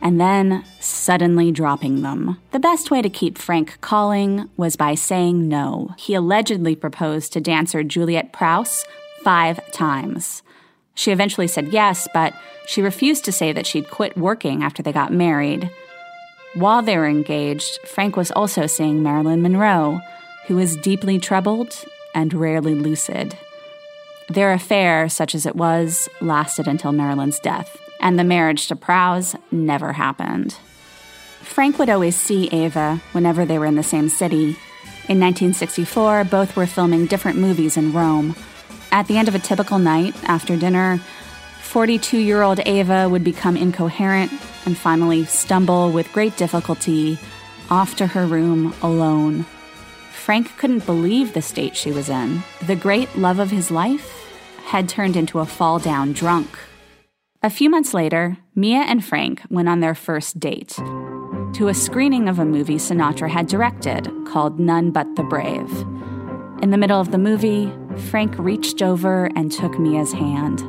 and 0.00 0.20
then 0.20 0.64
suddenly 0.80 1.50
dropping 1.50 2.02
them. 2.02 2.38
The 2.52 2.60
best 2.60 2.90
way 2.90 3.02
to 3.02 3.10
keep 3.10 3.36
Frank 3.36 3.80
calling 3.80 4.48
was 4.56 4.76
by 4.76 4.94
saying 4.94 5.48
no. 5.48 5.94
He 5.98 6.14
allegedly 6.14 6.76
proposed 6.76 7.32
to 7.32 7.40
dancer 7.40 7.82
Juliet 7.82 8.32
Prowse 8.32 8.84
five 9.22 9.72
times. 9.72 10.42
She 10.94 11.10
eventually 11.10 11.48
said 11.48 11.72
yes, 11.72 12.08
but 12.14 12.32
she 12.66 12.82
refused 12.82 13.24
to 13.24 13.32
say 13.32 13.52
that 13.52 13.66
she'd 13.66 13.90
quit 13.90 14.16
working 14.16 14.62
after 14.62 14.82
they 14.82 14.92
got 14.92 15.12
married. 15.12 15.70
While 16.54 16.82
they 16.82 16.96
were 16.96 17.06
engaged, 17.06 17.78
Frank 17.86 18.16
was 18.16 18.30
also 18.30 18.66
seeing 18.66 19.02
Marilyn 19.02 19.42
Monroe, 19.42 20.00
who 20.46 20.56
was 20.56 20.76
deeply 20.76 21.18
troubled 21.18 21.84
and 22.14 22.32
rarely 22.32 22.74
lucid. 22.74 23.36
Their 24.28 24.52
affair, 24.52 25.08
such 25.08 25.34
as 25.34 25.46
it 25.46 25.56
was, 25.56 26.08
lasted 26.20 26.68
until 26.68 26.92
Marilyn's 26.92 27.38
death 27.38 27.78
and 28.00 28.18
the 28.18 28.24
marriage 28.24 28.68
to 28.68 28.76
Prowse 28.76 29.34
never 29.50 29.92
happened. 29.92 30.56
Frank 31.42 31.78
would 31.78 31.88
always 31.88 32.16
see 32.16 32.48
Ava 32.48 33.00
whenever 33.12 33.44
they 33.44 33.58
were 33.58 33.66
in 33.66 33.76
the 33.76 33.82
same 33.82 34.08
city. 34.08 34.56
In 35.08 35.18
1964, 35.20 36.24
both 36.24 36.56
were 36.56 36.66
filming 36.66 37.06
different 37.06 37.38
movies 37.38 37.76
in 37.76 37.92
Rome. 37.92 38.36
At 38.92 39.06
the 39.06 39.16
end 39.16 39.28
of 39.28 39.34
a 39.34 39.40
typical 39.40 39.78
night, 39.78 40.14
after 40.24 40.56
dinner, 40.56 41.00
42 41.62 42.18
year 42.18 42.42
old 42.42 42.60
Ava 42.66 43.08
would 43.08 43.24
become 43.24 43.56
incoherent 43.56 44.32
and 44.64 44.76
finally 44.76 45.24
stumble 45.24 45.90
with 45.90 46.12
great 46.12 46.36
difficulty 46.36 47.18
off 47.70 47.96
to 47.96 48.06
her 48.06 48.26
room 48.26 48.74
alone. 48.82 49.44
Frank 50.12 50.56
couldn't 50.58 50.84
believe 50.84 51.32
the 51.32 51.42
state 51.42 51.76
she 51.76 51.90
was 51.90 52.08
in. 52.08 52.42
The 52.66 52.76
great 52.76 53.16
love 53.16 53.38
of 53.38 53.50
his 53.50 53.70
life 53.70 54.17
had 54.68 54.88
turned 54.88 55.16
into 55.16 55.38
a 55.38 55.46
fall 55.46 55.78
down 55.78 56.12
drunk. 56.12 56.58
A 57.42 57.50
few 57.50 57.70
months 57.70 57.94
later, 57.94 58.36
Mia 58.54 58.80
and 58.80 59.04
Frank 59.04 59.42
went 59.48 59.68
on 59.68 59.80
their 59.80 59.94
first 59.94 60.38
date 60.38 60.78
to 61.54 61.68
a 61.68 61.74
screening 61.74 62.28
of 62.28 62.38
a 62.38 62.44
movie 62.44 62.76
Sinatra 62.76 63.30
had 63.30 63.46
directed 63.46 64.10
called 64.26 64.60
None 64.60 64.90
But 64.90 65.16
the 65.16 65.22
Brave. 65.22 65.70
In 66.62 66.70
the 66.70 66.76
middle 66.76 67.00
of 67.00 67.10
the 67.10 67.18
movie, 67.18 67.72
Frank 68.10 68.34
reached 68.38 68.82
over 68.82 69.30
and 69.34 69.50
took 69.50 69.78
Mia's 69.78 70.12
hand. 70.12 70.60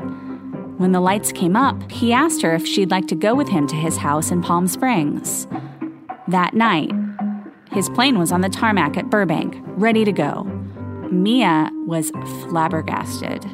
When 0.79 0.94
the 0.94 1.01
lights 1.01 1.34
came 1.34 1.58
up, 1.58 1.91
he 1.91 2.13
asked 2.13 2.41
her 2.41 2.56
if 2.56 2.65
she'd 2.65 2.91
like 2.91 3.08
to 3.08 3.15
go 3.15 3.36
with 3.36 3.50
him 3.50 3.68
to 3.68 3.75
his 3.75 3.98
house 3.98 4.32
in 4.32 4.41
Palm 4.41 4.68
Springs. 4.68 5.46
That 6.29 6.53
night, 6.53 6.91
his 7.72 7.89
plane 7.89 8.18
was 8.18 8.32
on 8.32 8.41
the 8.41 8.50
tarmac 8.50 8.96
at 8.96 9.10
Burbank, 9.10 9.58
ready 9.65 10.06
to 10.06 10.12
go. 10.13 10.44
Mia 11.12 11.70
was 11.86 12.12
flabbergasted. 12.44 13.46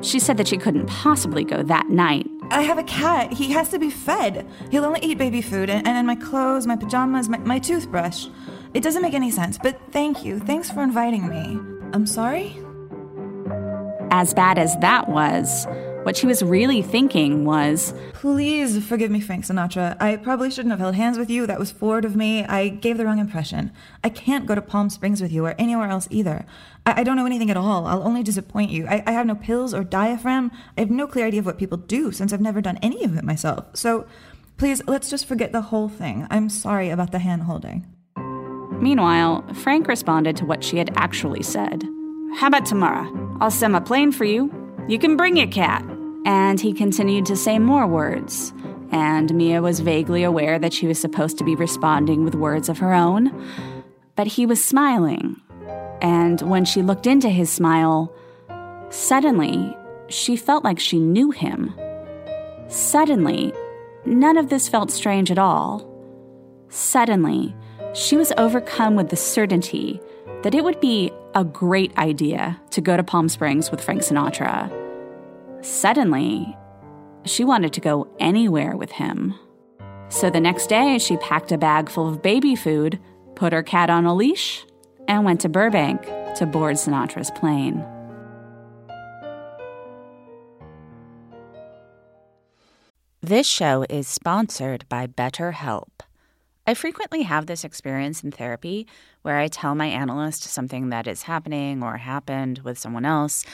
She 0.00 0.18
said 0.18 0.36
that 0.36 0.48
she 0.48 0.56
couldn't 0.56 0.86
possibly 0.86 1.44
go 1.44 1.62
that 1.62 1.88
night 1.88 2.26
I 2.50 2.62
have 2.62 2.78
a 2.78 2.82
cat. 2.84 3.32
He 3.32 3.52
has 3.52 3.68
to 3.70 3.78
be 3.78 3.90
fed. 3.90 4.46
He'll 4.70 4.84
only 4.84 5.00
eat 5.00 5.18
baby 5.18 5.42
food 5.42 5.68
and, 5.68 5.86
and 5.86 6.06
my 6.06 6.14
clothes, 6.14 6.66
my 6.66 6.76
pajamas, 6.76 7.28
my, 7.28 7.38
my 7.38 7.58
toothbrush. 7.58 8.26
It 8.74 8.82
doesn't 8.82 9.02
make 9.02 9.14
any 9.14 9.30
sense, 9.30 9.58
but 9.58 9.78
thank 9.90 10.24
you. 10.24 10.38
Thanks 10.38 10.70
for 10.70 10.82
inviting 10.82 11.28
me. 11.28 11.60
I'm 11.92 12.06
sorry? 12.06 12.56
As 14.10 14.32
bad 14.32 14.58
as 14.58 14.76
that 14.78 15.08
was, 15.08 15.66
what 16.08 16.16
she 16.16 16.26
was 16.26 16.42
really 16.42 16.80
thinking 16.80 17.44
was 17.44 17.92
Please 18.14 18.82
forgive 18.86 19.10
me, 19.10 19.20
Frank 19.20 19.44
Sinatra. 19.44 19.94
I 20.00 20.16
probably 20.16 20.50
shouldn't 20.50 20.70
have 20.70 20.80
held 20.80 20.94
hands 20.94 21.18
with 21.18 21.28
you. 21.28 21.46
That 21.46 21.58
was 21.58 21.70
forward 21.70 22.06
of 22.06 22.16
me. 22.16 22.46
I 22.46 22.68
gave 22.68 22.96
the 22.96 23.04
wrong 23.04 23.18
impression. 23.18 23.72
I 24.02 24.08
can't 24.08 24.46
go 24.46 24.54
to 24.54 24.62
Palm 24.62 24.88
Springs 24.88 25.20
with 25.20 25.30
you 25.30 25.44
or 25.44 25.54
anywhere 25.58 25.90
else 25.90 26.08
either. 26.10 26.46
I, 26.86 27.00
I 27.00 27.04
don't 27.04 27.16
know 27.16 27.26
anything 27.26 27.50
at 27.50 27.58
all. 27.58 27.86
I'll 27.86 28.02
only 28.02 28.22
disappoint 28.22 28.70
you. 28.70 28.86
I, 28.86 29.02
I 29.06 29.12
have 29.12 29.26
no 29.26 29.34
pills 29.34 29.74
or 29.74 29.84
diaphragm. 29.84 30.50
I 30.78 30.80
have 30.80 30.90
no 30.90 31.06
clear 31.06 31.26
idea 31.26 31.40
of 31.40 31.46
what 31.46 31.58
people 31.58 31.76
do 31.76 32.10
since 32.10 32.32
I've 32.32 32.40
never 32.40 32.62
done 32.62 32.78
any 32.80 33.04
of 33.04 33.14
it 33.18 33.22
myself. 33.22 33.66
So 33.74 34.06
please, 34.56 34.80
let's 34.86 35.10
just 35.10 35.26
forget 35.26 35.52
the 35.52 35.60
whole 35.60 35.90
thing. 35.90 36.26
I'm 36.30 36.48
sorry 36.48 36.88
about 36.88 37.12
the 37.12 37.18
hand 37.18 37.42
holding. 37.42 37.86
Meanwhile, 38.80 39.44
Frank 39.56 39.86
responded 39.86 40.38
to 40.38 40.46
what 40.46 40.64
she 40.64 40.78
had 40.78 40.90
actually 40.96 41.42
said. 41.42 41.84
How 42.36 42.46
about 42.46 42.64
tomorrow? 42.64 43.36
I'll 43.42 43.50
send 43.50 43.76
a 43.76 43.80
plane 43.82 44.10
for 44.10 44.24
you. 44.24 44.50
You 44.88 44.98
can 44.98 45.14
bring 45.14 45.36
your 45.36 45.48
cat. 45.48 45.84
And 46.28 46.60
he 46.60 46.74
continued 46.74 47.24
to 47.26 47.36
say 47.36 47.58
more 47.58 47.86
words. 47.86 48.52
And 48.92 49.34
Mia 49.34 49.62
was 49.62 49.80
vaguely 49.80 50.24
aware 50.24 50.58
that 50.58 50.74
she 50.74 50.86
was 50.86 50.98
supposed 50.98 51.38
to 51.38 51.44
be 51.44 51.54
responding 51.54 52.22
with 52.22 52.34
words 52.34 52.68
of 52.68 52.76
her 52.78 52.92
own. 52.92 53.32
But 54.14 54.26
he 54.26 54.44
was 54.44 54.62
smiling. 54.62 55.40
And 56.02 56.42
when 56.42 56.66
she 56.66 56.82
looked 56.82 57.06
into 57.06 57.30
his 57.30 57.50
smile, 57.50 58.14
suddenly 58.90 59.74
she 60.08 60.36
felt 60.36 60.64
like 60.64 60.78
she 60.78 60.98
knew 60.98 61.30
him. 61.30 61.74
Suddenly, 62.68 63.54
none 64.04 64.36
of 64.36 64.50
this 64.50 64.68
felt 64.68 64.90
strange 64.90 65.30
at 65.30 65.38
all. 65.38 65.88
Suddenly, 66.68 67.56
she 67.94 68.18
was 68.18 68.34
overcome 68.36 68.96
with 68.96 69.08
the 69.08 69.16
certainty 69.16 69.98
that 70.42 70.54
it 70.54 70.62
would 70.62 70.78
be 70.78 71.10
a 71.34 71.42
great 71.42 71.96
idea 71.96 72.60
to 72.72 72.82
go 72.82 72.98
to 72.98 73.02
Palm 73.02 73.30
Springs 73.30 73.70
with 73.70 73.80
Frank 73.80 74.02
Sinatra. 74.02 74.87
Suddenly, 75.60 76.56
she 77.24 77.44
wanted 77.44 77.72
to 77.72 77.80
go 77.80 78.08
anywhere 78.20 78.76
with 78.76 78.92
him. 78.92 79.34
So 80.08 80.30
the 80.30 80.40
next 80.40 80.68
day, 80.68 80.98
she 80.98 81.16
packed 81.18 81.52
a 81.52 81.58
bag 81.58 81.90
full 81.90 82.08
of 82.08 82.22
baby 82.22 82.54
food, 82.54 82.98
put 83.34 83.52
her 83.52 83.62
cat 83.62 83.90
on 83.90 84.06
a 84.06 84.14
leash, 84.14 84.64
and 85.06 85.24
went 85.24 85.40
to 85.42 85.48
Burbank 85.48 86.02
to 86.36 86.46
board 86.46 86.76
Sinatra's 86.76 87.30
plane. 87.32 87.84
This 93.20 93.46
show 93.46 93.84
is 93.90 94.08
sponsored 94.08 94.88
by 94.88 95.06
BetterHelp. 95.06 95.88
I 96.66 96.74
frequently 96.74 97.22
have 97.22 97.46
this 97.46 97.64
experience 97.64 98.22
in 98.22 98.30
therapy 98.30 98.86
where 99.22 99.38
I 99.38 99.48
tell 99.48 99.74
my 99.74 99.86
analyst 99.86 100.44
something 100.44 100.90
that 100.90 101.06
is 101.06 101.22
happening 101.22 101.82
or 101.82 101.96
happened 101.96 102.60
with 102.60 102.78
someone 102.78 103.04
else, 103.04 103.44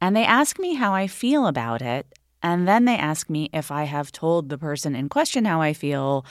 and 0.00 0.16
they 0.16 0.24
ask 0.24 0.58
me 0.58 0.74
how 0.74 0.94
I 0.94 1.06
feel 1.06 1.46
about 1.46 1.82
it, 1.82 2.06
and 2.42 2.68
then 2.68 2.84
they 2.84 2.96
ask 2.96 3.28
me 3.28 3.50
if 3.52 3.70
I 3.70 3.84
have 3.84 4.12
told 4.12 4.48
the 4.48 4.58
person 4.58 4.94
in 4.94 5.08
question 5.08 5.44
how 5.44 5.60
I 5.60 5.72
feel. 5.72 6.24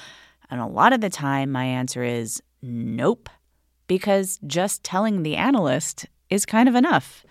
And 0.50 0.62
a 0.62 0.66
lot 0.66 0.94
of 0.94 1.02
the 1.02 1.10
time, 1.10 1.52
my 1.52 1.66
answer 1.66 2.04
is 2.04 2.42
nope, 2.62 3.30
because 3.88 4.40
just 4.48 4.84
telling 4.84 5.24
the 5.24 5.36
analyst 5.36 6.06
is 6.30 6.46
kind 6.46 6.70
of 6.70 6.76
enough. 6.76 7.26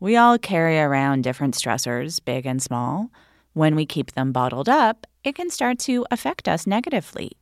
We 0.00 0.16
all 0.16 0.38
carry 0.38 0.78
around 0.78 1.24
different 1.24 1.54
stressors, 1.54 2.22
big 2.22 2.44
and 2.44 2.62
small. 2.62 3.10
When 3.54 3.74
we 3.74 3.86
keep 3.86 4.12
them 4.12 4.32
bottled 4.32 4.68
up, 4.68 5.06
it 5.22 5.34
can 5.34 5.48
start 5.48 5.78
to 5.80 6.04
affect 6.10 6.48
us 6.48 6.66
negatively. 6.66 7.32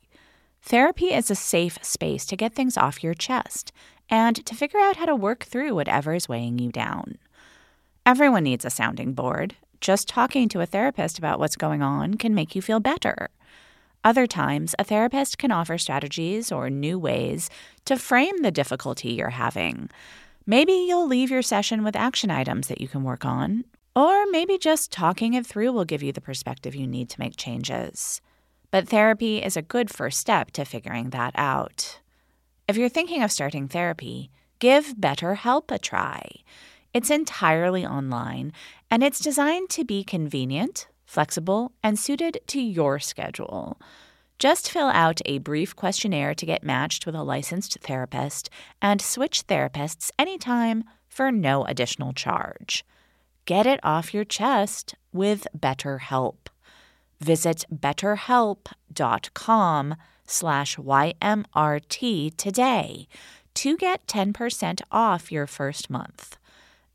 Therapy 0.61 1.07
is 1.07 1.31
a 1.31 1.35
safe 1.35 1.79
space 1.83 2.25
to 2.27 2.37
get 2.37 2.55
things 2.55 2.77
off 2.77 3.03
your 3.03 3.15
chest 3.15 3.73
and 4.09 4.37
to 4.47 4.55
figure 4.55 4.79
out 4.79 4.97
how 4.97 5.07
to 5.07 5.17
work 5.17 5.43
through 5.43 5.75
whatever 5.75 6.15
is 6.15 6.29
weighing 6.29 6.61
you 6.61 6.71
down. 6.71 7.19
Everyone 8.05 8.43
needs 8.43 8.65
a 8.65 8.71
sounding 8.71 9.13
board. 9.13 9.55
Just 9.81 10.09
talking 10.09 10.49
to 10.49 10.61
a 10.61 10.67
therapist 10.67 11.19
about 11.19 11.39
what's 11.39 11.55
going 11.55 11.83
on 11.83 12.15
can 12.15 12.35
make 12.35 12.57
you 12.57 12.61
feel 12.61 12.81
better. 12.81 13.31
Other 14.03 14.27
times, 14.27 14.75
a 14.77 14.83
therapist 14.83 15.39
can 15.39 15.53
offer 15.53 15.79
strategies 15.79 16.51
or 16.51 16.69
new 16.69 16.99
ways 16.99 17.49
to 17.85 17.97
frame 17.97 18.39
the 18.39 18.51
difficulty 18.51 19.13
you're 19.13 19.31
having. 19.31 19.89
Maybe 20.45 20.73
you'll 20.73 21.07
leave 21.07 21.31
your 21.31 21.43
session 21.43 21.85
with 21.85 21.95
action 21.95 22.29
items 22.29 22.67
that 22.67 22.81
you 22.81 22.89
can 22.89 23.05
work 23.05 23.25
on, 23.25 23.65
or 23.95 24.27
maybe 24.33 24.59
just 24.59 24.91
talking 24.91 25.35
it 25.35 25.47
through 25.47 25.71
will 25.71 25.85
give 25.85 26.03
you 26.03 26.11
the 26.11 26.21
perspective 26.21 26.75
you 26.75 26.89
need 26.89 27.09
to 27.11 27.21
make 27.21 27.37
changes. 27.37 28.21
But 28.73 28.89
therapy 28.89 29.41
is 29.41 29.57
a 29.57 29.63
good 29.63 29.91
first 29.91 30.19
step 30.19 30.51
to 30.53 30.65
figuring 30.65 31.11
that 31.11 31.35
out. 31.37 32.01
If 32.67 32.77
you're 32.77 32.89
thinking 32.89 33.23
of 33.23 33.31
starting 33.31 33.69
therapy, 33.69 34.33
give 34.59 34.97
BetterHelp 34.97 35.71
a 35.71 35.79
try. 35.79 36.29
It's 36.95 37.11
entirely 37.11 37.85
online 37.87 38.53
and 38.91 39.03
it's 39.03 39.19
designed 39.19 39.71
to 39.71 39.85
be 39.85 40.05
convenient, 40.05 40.89
flexible, 41.07 41.73
and 41.83 41.99
suited 41.99 42.41
to 42.49 42.61
your 42.61 42.99
schedule. 42.99 43.81
Just 44.39 44.71
fill 44.71 44.89
out 44.89 45.23
a 45.25 45.39
brief 45.39 45.75
questionnaire 45.75 46.35
to 46.35 46.45
get 46.45 46.65
matched 46.65 47.07
with 47.07 47.15
a 47.15 47.23
licensed 47.23 47.79
therapist 47.81 48.51
and 48.83 49.01
switch 49.01 49.47
therapists 49.47 50.11
anytime 50.19 50.85
for 51.09 51.33
no 51.33 51.65
additional 51.65 52.13
charge. 52.13 52.85
Get 53.45 53.67
it 53.67 53.81
off 53.83 54.13
your 54.13 54.25
chest 54.25 54.97
with 55.13 55.47
BetterHelp. 55.57 56.49
Visit 57.21 57.65
betterhelp.com 57.73 59.95
slash 60.27 60.77
YMRT 60.77 62.37
today 62.37 63.07
to 63.55 63.77
get 63.77 64.07
10% 64.07 64.81
off 64.91 65.31
your 65.31 65.47
first 65.47 65.91
month. 65.91 66.39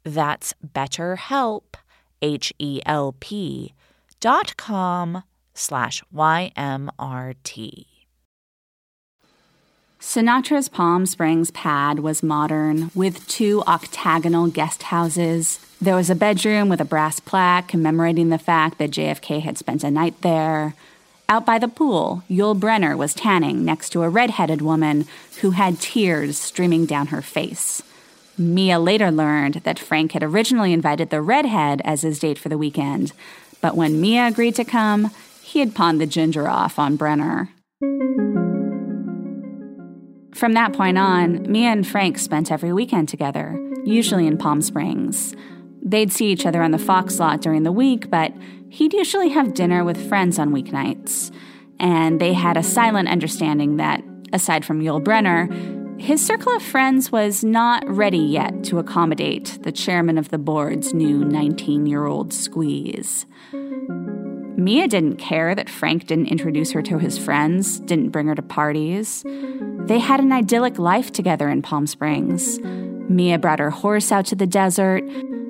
That's 0.08 0.54
BetterHelp, 0.66 1.76
H-E-L-P 2.22 3.74
dot 4.22 4.56
com 4.56 5.24
slash 5.54 6.02
Y-M-R-T. 6.14 7.88
Sinatra's 10.00 10.70
Palm 10.70 11.06
Springs 11.06 11.52
pad 11.52 12.00
was 12.00 12.24
modern, 12.24 12.90
with 12.96 13.28
two 13.28 13.62
octagonal 13.68 14.48
guest 14.48 14.84
houses. 14.84 15.60
There 15.82 15.96
was 15.96 16.10
a 16.10 16.16
bedroom 16.16 16.70
with 16.70 16.80
a 16.80 16.86
brass 16.86 17.20
plaque 17.20 17.68
commemorating 17.68 18.30
the 18.30 18.38
fact 18.38 18.78
that 18.78 18.92
JFK 18.92 19.42
had 19.42 19.58
spent 19.58 19.84
a 19.84 19.92
night 19.92 20.22
there. 20.22 20.74
Out 21.28 21.46
by 21.46 21.60
the 21.60 21.68
pool, 21.68 22.24
Yul 22.30 22.58
Brynner 22.58 22.98
was 22.98 23.14
tanning 23.14 23.66
next 23.66 23.90
to 23.90 24.04
a 24.04 24.10
red-headed 24.10 24.62
woman 24.62 25.06
who 25.42 25.52
had 25.52 25.82
tears 25.82 26.38
streaming 26.38 26.86
down 26.86 27.08
her 27.08 27.22
face. 27.22 27.84
Mia 28.38 28.80
later 28.80 29.10
learned 29.10 29.56
that 29.64 29.80
Frank 29.80 30.12
had 30.12 30.24
originally 30.24 30.72
invited 30.72 31.10
the 31.10 31.22
redhead 31.22 31.82
as 31.84 32.02
his 32.04 32.20
date 32.20 32.38
for 32.38 32.50
the 32.50 32.58
weekend, 32.58 33.12
but 33.62 33.76
when 33.76 34.00
Mia 34.00 34.28
agreed 34.28 34.56
to 34.56 34.64
come, 34.64 35.12
he 35.42 35.60
had 35.60 35.74
pawned 35.74 36.00
the 36.00 36.06
ginger 36.06 36.48
off 36.48 36.78
on 36.78 36.98
Brynner. 36.98 37.50
From 40.36 40.54
that 40.54 40.74
point 40.74 41.00
on, 41.00 41.52
Mia 41.52 41.70
and 41.70 41.88
Frank 41.88 42.20
spent 42.20 42.52
every 42.52 42.72
weekend 42.72 43.10
together, 43.10 43.60
usually 43.86 44.28
in 44.28 44.38
Palm 44.38 44.62
Springs. 44.62 45.36
They'd 45.82 46.12
see 46.12 46.32
each 46.32 46.46
other 46.46 46.62
on 46.62 46.72
the 46.72 46.78
Fox 46.78 47.20
lot 47.20 47.42
during 47.42 47.64
the 47.64 47.72
week, 47.72 48.12
but 48.12 48.34
he'd 48.70 48.94
usually 48.94 49.30
have 49.30 49.56
dinner 49.56 49.84
with 49.84 50.08
friends 50.10 50.38
on 50.38 50.54
weeknights. 50.54 51.32
And 51.80 52.22
they 52.22 52.34
had 52.34 52.56
a 52.56 52.62
silent 52.62 53.08
understanding 53.08 53.78
that, 53.78 54.04
aside 54.32 54.64
from 54.64 54.82
Yul 54.82 55.04
Brynner, 55.04 55.77
his 56.00 56.26
circle 56.26 56.56
of 56.56 56.62
friends 56.62 57.12
was 57.12 57.44
not 57.44 57.88
ready 57.88 58.20
yet 58.20 58.64
to 58.66 58.80
accommodate 58.80 59.58
the 59.64 59.72
chairman 59.72 60.18
of 60.18 60.30
the 60.30 60.38
board's 60.38 60.94
new 60.94 61.26
19 61.26 61.86
year 61.86 62.06
old 62.06 62.34
squeeze. 62.34 63.26
Mia 63.52 64.88
didn't 64.88 65.18
care 65.18 65.56
that 65.56 65.70
Frank 65.70 66.08
didn't 66.08 66.28
introduce 66.28 66.72
her 66.72 66.82
to 66.82 66.98
his 66.98 67.18
friends, 67.18 67.80
didn't 67.80 68.10
bring 68.10 68.28
her 68.28 68.36
to 68.36 68.42
parties. 68.42 69.24
They 69.86 70.00
had 70.00 70.20
an 70.20 70.32
idyllic 70.32 70.78
life 70.78 71.12
together 71.12 71.50
in 71.50 71.62
Palm 71.62 71.88
Springs. 71.88 72.60
Mia 72.60 73.40
brought 73.40 73.60
her 73.60 73.70
horse 73.70 74.12
out 74.12 74.26
to 74.28 74.36
the 74.36 74.48
desert. 74.48 75.04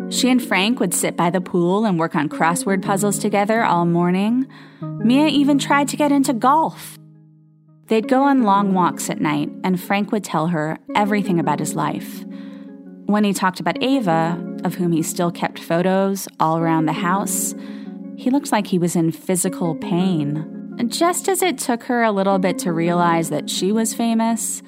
She 0.10 0.30
and 0.30 0.44
Frank 0.44 0.80
would 0.80 0.94
sit 0.94 1.18
by 1.18 1.30
the 1.30 1.42
pool 1.42 1.86
and 1.86 2.00
work 2.00 2.16
on 2.16 2.30
crossword 2.30 2.84
puzzles 2.84 3.20
together 3.20 3.64
all 3.64 3.86
morning. 3.86 4.48
Mia 4.82 5.28
even 5.28 5.58
tried 5.58 5.88
to 5.90 5.98
get 5.98 6.12
into 6.12 6.34
golf. 6.34 6.97
They'd 7.88 8.10
go 8.10 8.24
on 8.24 8.44
long 8.44 8.74
walks 8.74 9.10
at 9.10 9.22
night, 9.22 9.50
and 9.64 9.80
Frank 9.80 10.12
would 10.12 10.24
tell 10.24 10.48
her 10.48 10.78
everything 10.96 11.40
about 11.40 11.60
his 11.60 11.74
life. 11.74 12.26
When 13.06 13.24
he 13.24 13.34
talked 13.34 13.62
about 13.62 13.82
Ava, 13.82 14.58
of 14.66 14.76
whom 14.76 14.92
he 14.92 15.02
still 15.02 15.32
kept 15.32 15.60
photos 15.60 16.28
all 16.40 16.58
around 16.58 16.86
the 16.86 16.94
house, 16.94 17.56
he 18.18 18.30
looked 18.30 18.52
like 18.52 18.68
he 18.68 18.80
was 18.80 18.96
in 18.96 19.12
physical 19.12 19.76
pain. 19.76 20.76
Just 20.88 21.30
as 21.30 21.42
it 21.42 21.58
took 21.58 21.84
her 21.84 22.04
a 22.04 22.12
little 22.12 22.40
bit 22.40 22.60
to 22.60 22.74
realize 22.74 23.30
that 23.30 23.50
she 23.50 23.72
was 23.72 23.94
famous, 23.94 24.62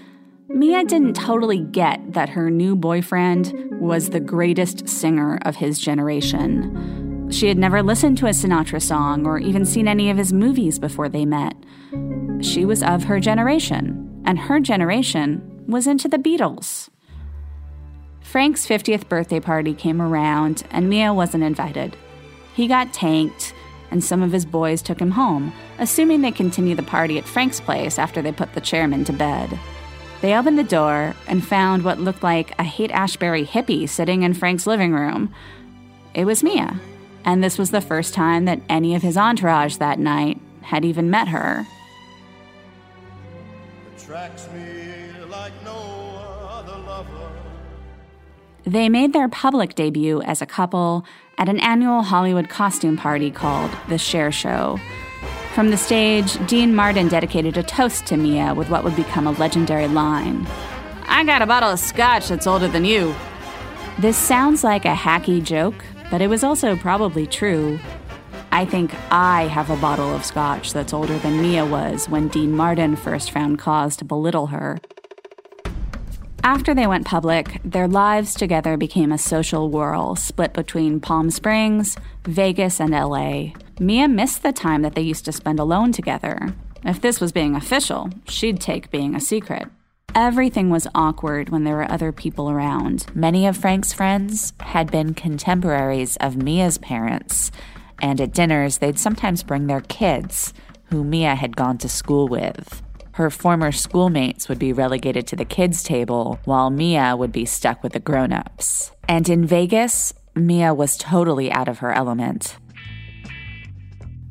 Mia 0.47 0.85
didn't 0.85 1.15
totally 1.15 1.59
get 1.59 2.13
that 2.13 2.29
her 2.29 2.49
new 2.49 2.75
boyfriend 2.75 3.53
was 3.79 4.09
the 4.09 4.19
greatest 4.19 4.87
singer 4.87 5.37
of 5.43 5.57
his 5.57 5.77
generation. 5.77 7.08
She 7.31 7.47
had 7.47 7.57
never 7.59 7.83
listened 7.83 8.17
to 8.19 8.25
a 8.25 8.31
Sinatra 8.31 8.81
song 8.81 9.27
or 9.27 9.37
even 9.37 9.63
seen 9.63 9.87
any 9.87 10.09
of 10.09 10.17
his 10.17 10.33
movies 10.33 10.79
before 10.79 11.09
they 11.09 11.25
met. 11.25 11.55
She 12.41 12.65
was 12.65 12.81
of 12.81 13.03
her 13.03 13.19
generation, 13.19 14.23
and 14.25 14.39
her 14.39 14.59
generation 14.59 15.63
was 15.67 15.85
into 15.85 16.07
the 16.07 16.17
Beatles. 16.17 16.89
Frank's 18.21 18.65
50th 18.65 19.07
birthday 19.07 19.39
party 19.39 19.73
came 19.73 20.01
around, 20.01 20.63
and 20.71 20.89
Mia 20.89 21.13
wasn't 21.13 21.43
invited. 21.43 21.95
He 22.55 22.67
got 22.67 22.93
tanked, 22.93 23.53
and 23.91 24.03
some 24.03 24.23
of 24.23 24.31
his 24.31 24.45
boys 24.45 24.81
took 24.81 24.99
him 24.99 25.11
home, 25.11 25.53
assuming 25.77 26.21
they'd 26.21 26.35
continue 26.35 26.75
the 26.75 26.83
party 26.83 27.19
at 27.19 27.25
Frank's 27.25 27.59
place 27.59 27.99
after 27.99 28.21
they 28.21 28.31
put 28.31 28.53
the 28.53 28.61
chairman 28.61 29.05
to 29.05 29.13
bed. 29.13 29.57
They 30.21 30.35
opened 30.35 30.57
the 30.57 30.63
door 30.63 31.15
and 31.27 31.45
found 31.45 31.83
what 31.83 31.99
looked 31.99 32.23
like 32.23 32.57
a 32.59 32.63
Haight 32.63 32.91
Ashbury 32.91 33.45
hippie 33.45 33.87
sitting 33.87 34.23
in 34.23 34.33
Frank's 34.33 34.67
living 34.67 34.93
room. 34.93 35.33
It 36.13 36.25
was 36.25 36.43
Mia, 36.43 36.79
and 37.25 37.43
this 37.43 37.57
was 37.57 37.71
the 37.71 37.81
first 37.81 38.13
time 38.13 38.45
that 38.45 38.61
any 38.69 38.95
of 38.95 39.01
his 39.01 39.17
entourage 39.17 39.77
that 39.77 39.99
night 39.99 40.39
had 40.61 40.85
even 40.85 41.09
met 41.09 41.27
her. 41.29 41.65
Like 45.29 45.53
no 45.63 46.09
they 48.65 48.89
made 48.89 49.13
their 49.13 49.29
public 49.29 49.75
debut 49.75 50.21
as 50.21 50.41
a 50.41 50.45
couple 50.45 51.05
at 51.37 51.49
an 51.49 51.59
annual 51.59 52.01
Hollywood 52.01 52.49
costume 52.49 52.97
party 52.97 53.31
called 53.31 53.71
The 53.87 53.97
SHARE 53.97 54.31
Show. 54.31 54.79
From 55.55 55.69
the 55.69 55.77
stage, 55.77 56.45
Dean 56.47 56.75
Martin 56.75 57.07
dedicated 57.07 57.57
a 57.57 57.63
toast 57.63 58.05
to 58.07 58.17
Mia 58.17 58.53
with 58.53 58.69
what 58.69 58.83
would 58.83 58.95
become 58.95 59.27
a 59.27 59.31
legendary 59.31 59.87
line 59.87 60.45
I 61.11 61.23
got 61.23 61.41
a 61.41 61.47
bottle 61.47 61.71
of 61.71 61.79
scotch 61.79 62.29
that's 62.29 62.45
older 62.45 62.67
than 62.67 62.85
you. 62.85 63.15
This 63.97 64.15
sounds 64.15 64.63
like 64.63 64.85
a 64.85 64.93
hacky 64.93 65.43
joke, 65.43 65.83
but 66.11 66.21
it 66.21 66.27
was 66.27 66.43
also 66.43 66.75
probably 66.75 67.27
true. 67.27 67.79
I 68.51 68.65
think 68.65 68.93
I 69.11 69.43
have 69.43 69.69
a 69.69 69.77
bottle 69.77 70.13
of 70.13 70.25
scotch 70.25 70.73
that's 70.73 70.93
older 70.93 71.17
than 71.19 71.41
Mia 71.41 71.65
was 71.65 72.09
when 72.09 72.27
Dean 72.27 72.51
Martin 72.51 72.95
first 72.95 73.31
found 73.31 73.59
cause 73.59 73.95
to 73.97 74.05
belittle 74.05 74.47
her. 74.47 74.79
After 76.43 76.73
they 76.73 76.87
went 76.87 77.05
public, 77.05 77.59
their 77.63 77.87
lives 77.87 78.33
together 78.33 78.77
became 78.77 79.11
a 79.11 79.17
social 79.17 79.69
whirl 79.69 80.15
split 80.15 80.53
between 80.53 80.99
Palm 80.99 81.29
Springs, 81.29 81.97
Vegas, 82.23 82.79
and 82.79 82.91
LA. 82.91 83.51
Mia 83.79 84.07
missed 84.07 84.41
the 84.41 84.53
time 84.53 84.81
that 84.81 84.95
they 84.95 85.01
used 85.01 85.25
to 85.25 85.31
spend 85.31 85.59
alone 85.59 85.91
together. 85.91 86.55
If 86.83 87.01
this 87.01 87.19
was 87.19 87.31
being 87.31 87.55
official, 87.55 88.09
she'd 88.27 88.59
take 88.61 88.89
being 88.89 89.15
a 89.15 89.19
secret. 89.19 89.67
Everything 90.15 90.69
was 90.69 90.87
awkward 90.95 91.49
when 91.49 91.63
there 91.63 91.75
were 91.75 91.91
other 91.91 92.11
people 92.11 92.49
around. 92.49 93.05
Many 93.13 93.45
of 93.45 93.55
Frank's 93.55 93.93
friends 93.93 94.53
had 94.59 94.91
been 94.91 95.13
contemporaries 95.13 96.17
of 96.17 96.35
Mia's 96.35 96.77
parents, 96.79 97.51
and 98.01 98.19
at 98.19 98.33
dinners, 98.33 98.79
they'd 98.79 98.97
sometimes 98.97 99.43
bring 99.43 99.67
their 99.67 99.81
kids, 99.81 100.53
who 100.85 101.03
Mia 101.03 101.35
had 101.35 101.55
gone 101.55 101.77
to 101.79 101.89
school 101.89 102.27
with. 102.27 102.81
Her 103.13 103.29
former 103.29 103.71
schoolmates 103.71 104.49
would 104.49 104.59
be 104.59 104.73
relegated 104.73 105.27
to 105.27 105.35
the 105.35 105.45
kids' 105.45 105.83
table, 105.83 106.39
while 106.45 106.69
Mia 106.69 107.15
would 107.15 107.31
be 107.31 107.45
stuck 107.45 107.83
with 107.83 107.93
the 107.93 107.99
grown 107.99 108.33
ups. 108.33 108.91
And 109.07 109.29
in 109.29 109.45
Vegas, 109.45 110.13
Mia 110.35 110.73
was 110.73 110.97
totally 110.97 111.51
out 111.51 111.67
of 111.67 111.79
her 111.79 111.91
element. 111.91 112.57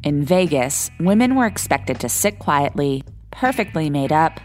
In 0.02 0.24
Vegas, 0.24 0.90
women 0.98 1.34
were 1.34 1.46
expected 1.46 2.00
to 2.00 2.08
sit 2.08 2.38
quietly, 2.38 3.04
perfectly 3.30 3.90
made 3.90 4.12
up, 4.12 4.40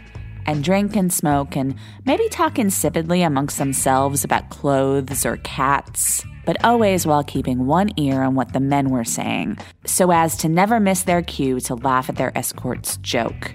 and 0.46 0.64
drink 0.64 0.96
and 0.96 1.12
smoke 1.12 1.56
and 1.56 1.74
maybe 2.04 2.28
talk 2.28 2.54
insipidly 2.54 3.26
amongst 3.26 3.58
themselves 3.58 4.24
about 4.24 4.50
clothes 4.50 5.24
or 5.24 5.38
cats, 5.38 6.24
but 6.44 6.62
always 6.64 7.06
while 7.06 7.24
keeping 7.24 7.66
one 7.66 7.90
ear 7.96 8.22
on 8.22 8.34
what 8.34 8.52
the 8.52 8.60
men 8.60 8.90
were 8.90 9.04
saying, 9.04 9.58
so 9.86 10.10
as 10.10 10.36
to 10.36 10.48
never 10.48 10.78
miss 10.80 11.02
their 11.02 11.22
cue 11.22 11.60
to 11.60 11.74
laugh 11.74 12.08
at 12.08 12.16
their 12.16 12.36
escort's 12.36 12.96
joke. 12.98 13.54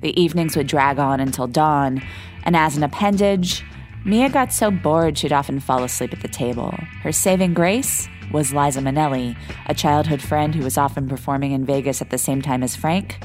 The 0.00 0.18
evenings 0.20 0.56
would 0.56 0.66
drag 0.66 0.98
on 0.98 1.20
until 1.20 1.46
dawn, 1.46 2.02
and 2.44 2.56
as 2.56 2.76
an 2.76 2.82
appendage, 2.82 3.64
Mia 4.04 4.30
got 4.30 4.52
so 4.52 4.70
bored 4.70 5.18
she'd 5.18 5.32
often 5.32 5.60
fall 5.60 5.84
asleep 5.84 6.12
at 6.12 6.22
the 6.22 6.28
table. 6.28 6.74
Her 7.02 7.12
saving 7.12 7.52
grace 7.52 8.08
was 8.32 8.54
Liza 8.54 8.80
Minnelli, 8.80 9.36
a 9.66 9.74
childhood 9.74 10.22
friend 10.22 10.54
who 10.54 10.64
was 10.64 10.78
often 10.78 11.08
performing 11.08 11.52
in 11.52 11.66
Vegas 11.66 12.00
at 12.00 12.10
the 12.10 12.16
same 12.16 12.40
time 12.40 12.62
as 12.62 12.76
Frank, 12.76 13.18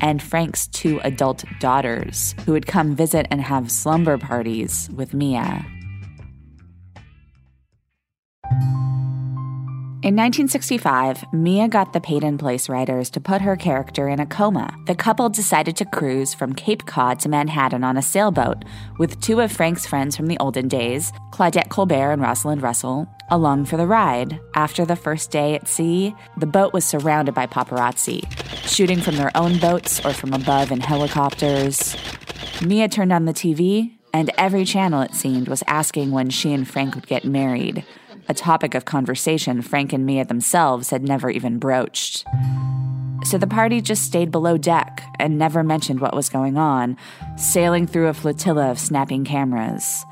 and 0.00 0.22
Frank's 0.22 0.66
two 0.68 1.00
adult 1.04 1.44
daughters, 1.60 2.34
who 2.44 2.52
would 2.52 2.66
come 2.66 2.94
visit 2.94 3.26
and 3.30 3.40
have 3.40 3.70
slumber 3.70 4.18
parties 4.18 4.90
with 4.94 5.14
Mia. 5.14 5.64
In 10.04 10.16
1965, 10.16 11.32
Mia 11.32 11.66
got 11.66 11.94
the 11.94 12.00
Peyton 12.00 12.36
Place 12.36 12.68
writers 12.68 13.08
to 13.08 13.22
put 13.22 13.40
her 13.40 13.56
character 13.56 14.06
in 14.06 14.20
a 14.20 14.26
coma. 14.26 14.68
The 14.84 14.94
couple 14.94 15.30
decided 15.30 15.78
to 15.78 15.86
cruise 15.86 16.34
from 16.34 16.54
Cape 16.54 16.84
Cod 16.84 17.20
to 17.20 17.30
Manhattan 17.30 17.82
on 17.82 17.96
a 17.96 18.02
sailboat, 18.02 18.66
with 18.98 19.18
two 19.22 19.40
of 19.40 19.50
Frank's 19.50 19.86
friends 19.86 20.14
from 20.14 20.26
the 20.26 20.36
olden 20.40 20.68
days, 20.68 21.10
Claudette 21.32 21.70
Colbert 21.70 22.12
and 22.12 22.20
Rosalind 22.20 22.60
Russell, 22.60 23.08
along 23.30 23.64
for 23.64 23.78
the 23.78 23.86
ride. 23.86 24.38
After 24.54 24.84
the 24.84 24.94
first 24.94 25.30
day 25.30 25.54
at 25.54 25.68
sea, 25.68 26.14
the 26.36 26.44
boat 26.44 26.74
was 26.74 26.84
surrounded 26.84 27.34
by 27.34 27.46
paparazzi, 27.46 28.30
shooting 28.68 29.00
from 29.00 29.16
their 29.16 29.34
own 29.34 29.58
boats 29.58 30.04
or 30.04 30.12
from 30.12 30.34
above 30.34 30.70
in 30.70 30.80
helicopters. 30.80 31.96
Mia 32.60 32.90
turned 32.90 33.14
on 33.14 33.24
the 33.24 33.32
TV, 33.32 33.94
and 34.12 34.30
every 34.36 34.66
channel, 34.66 35.00
it 35.00 35.14
seemed, 35.14 35.48
was 35.48 35.64
asking 35.66 36.10
when 36.10 36.28
she 36.28 36.52
and 36.52 36.68
Frank 36.68 36.94
would 36.94 37.06
get 37.06 37.24
married 37.24 37.86
a 38.28 38.34
topic 38.34 38.74
of 38.74 38.84
conversation 38.84 39.62
Frank 39.62 39.92
and 39.92 40.06
Mia 40.06 40.24
themselves 40.24 40.90
had 40.90 41.02
never 41.02 41.30
even 41.30 41.58
broached. 41.58 42.24
so 43.24 43.38
the 43.38 43.46
party 43.46 43.80
just 43.80 44.04
stayed 44.04 44.30
below 44.30 44.58
deck 44.58 45.02
and 45.18 45.38
never 45.38 45.62
mentioned 45.64 46.00
what 46.00 46.14
was 46.14 46.28
going 46.28 46.58
on, 46.58 46.96
sailing 47.36 47.86
through 47.86 48.08
a 48.08 48.14
flotilla 48.14 48.70
of 48.70 48.78
snapping 48.78 49.24
cameras. 49.24 50.04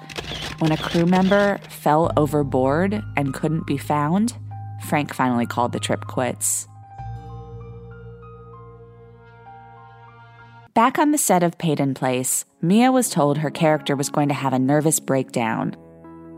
When 0.59 0.73
a 0.73 0.77
crew 0.77 1.07
member 1.07 1.59
fell 1.69 2.11
overboard 2.17 3.03
and 3.17 3.35
couldn't 3.35 3.67
be 3.67 3.77
found, 3.77 4.35
Frank 4.89 5.13
finally 5.13 5.47
called 5.47 5.73
the 5.73 5.81
trip 5.81 6.07
quits. 6.07 6.67
Back 10.75 10.99
on 10.99 11.11
the 11.11 11.19
set 11.19 11.43
of 11.43 11.59
Peyton 11.59 11.93
Place, 11.93 12.47
Mia 12.63 12.91
was 12.91 13.11
told 13.11 13.39
her 13.39 13.51
character 13.51 13.95
was 13.95 14.09
going 14.09 14.29
to 14.29 14.35
have 14.35 14.55
a 14.55 14.59
nervous 14.59 15.01
breakdown. 15.01 15.77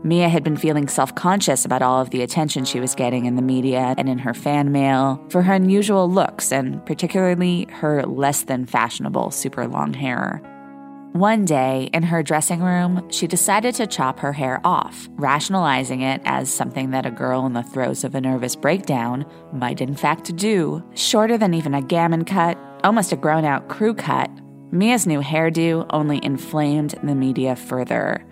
Mia 0.05 0.29
had 0.29 0.43
been 0.43 0.55
feeling 0.55 0.87
self 0.87 1.15
conscious 1.15 1.65
about 1.65 1.81
all 1.81 1.99
of 1.99 2.11
the 2.11 2.21
attention 2.21 2.63
she 2.63 2.79
was 2.79 2.93
getting 2.93 3.25
in 3.25 3.35
the 3.35 3.41
media 3.41 3.95
and 3.97 4.07
in 4.07 4.19
her 4.19 4.35
fan 4.35 4.71
mail 4.71 5.19
for 5.29 5.41
her 5.41 5.53
unusual 5.53 6.07
looks 6.07 6.51
and 6.51 6.85
particularly 6.85 7.65
her 7.71 8.03
less 8.03 8.43
than 8.43 8.67
fashionable 8.67 9.31
super 9.31 9.67
long 9.67 9.95
hair. 9.95 10.43
One 11.13 11.43
day, 11.43 11.89
in 11.91 12.03
her 12.03 12.21
dressing 12.21 12.61
room, 12.61 13.09
she 13.09 13.25
decided 13.25 13.73
to 13.75 13.87
chop 13.87 14.19
her 14.19 14.33
hair 14.33 14.61
off, 14.63 15.09
rationalizing 15.15 16.01
it 16.01 16.21
as 16.23 16.53
something 16.53 16.91
that 16.91 17.07
a 17.07 17.11
girl 17.11 17.47
in 17.47 17.53
the 17.53 17.63
throes 17.63 18.03
of 18.03 18.13
a 18.13 18.21
nervous 18.21 18.55
breakdown 18.55 19.25
might 19.53 19.81
in 19.81 19.95
fact 19.95 20.35
do. 20.35 20.83
Shorter 20.93 21.35
than 21.35 21.55
even 21.55 21.73
a 21.73 21.81
gamine 21.81 22.27
cut, 22.27 22.59
almost 22.83 23.11
a 23.11 23.15
grown 23.15 23.43
out 23.43 23.69
crew 23.69 23.95
cut, 23.95 24.29
Mia's 24.71 25.07
new 25.07 25.21
hairdo 25.21 25.87
only 25.89 26.23
inflamed 26.23 26.93
the 27.01 27.15
media 27.15 27.55
further. 27.55 28.23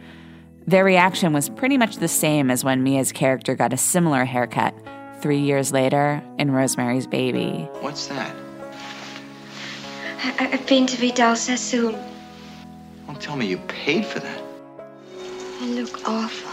Their 0.66 0.86
reaction 0.86 1.34
was 1.34 1.50
pretty 1.50 1.78
much 1.78 1.98
the 1.98 2.08
same 2.08 2.50
as 2.50 2.64
when 2.64 2.84
Mia's 2.84 3.12
character 3.12 3.56
got 3.56 3.74
a 3.74 3.78
similar 3.78 4.24
haircut 4.24 4.74
three 5.20 5.40
years 5.40 5.72
later 5.74 6.24
in 6.38 6.52
Rosemary's 6.52 7.08
Baby. 7.08 7.68
What's 7.82 8.08
that? 8.08 8.34
I- 10.24 10.50
I've 10.54 10.66
been 10.68 10.86
to 10.88 10.98
Vidal 10.98 11.36
Sassoon. 11.36 11.98
Don't 13.08 13.22
tell 13.22 13.36
me 13.36 13.46
you 13.46 13.58
paid 13.68 14.06
for 14.06 14.20
that. 14.20 14.42
I 15.62 15.66
look 15.66 16.08
awful. 16.08 16.50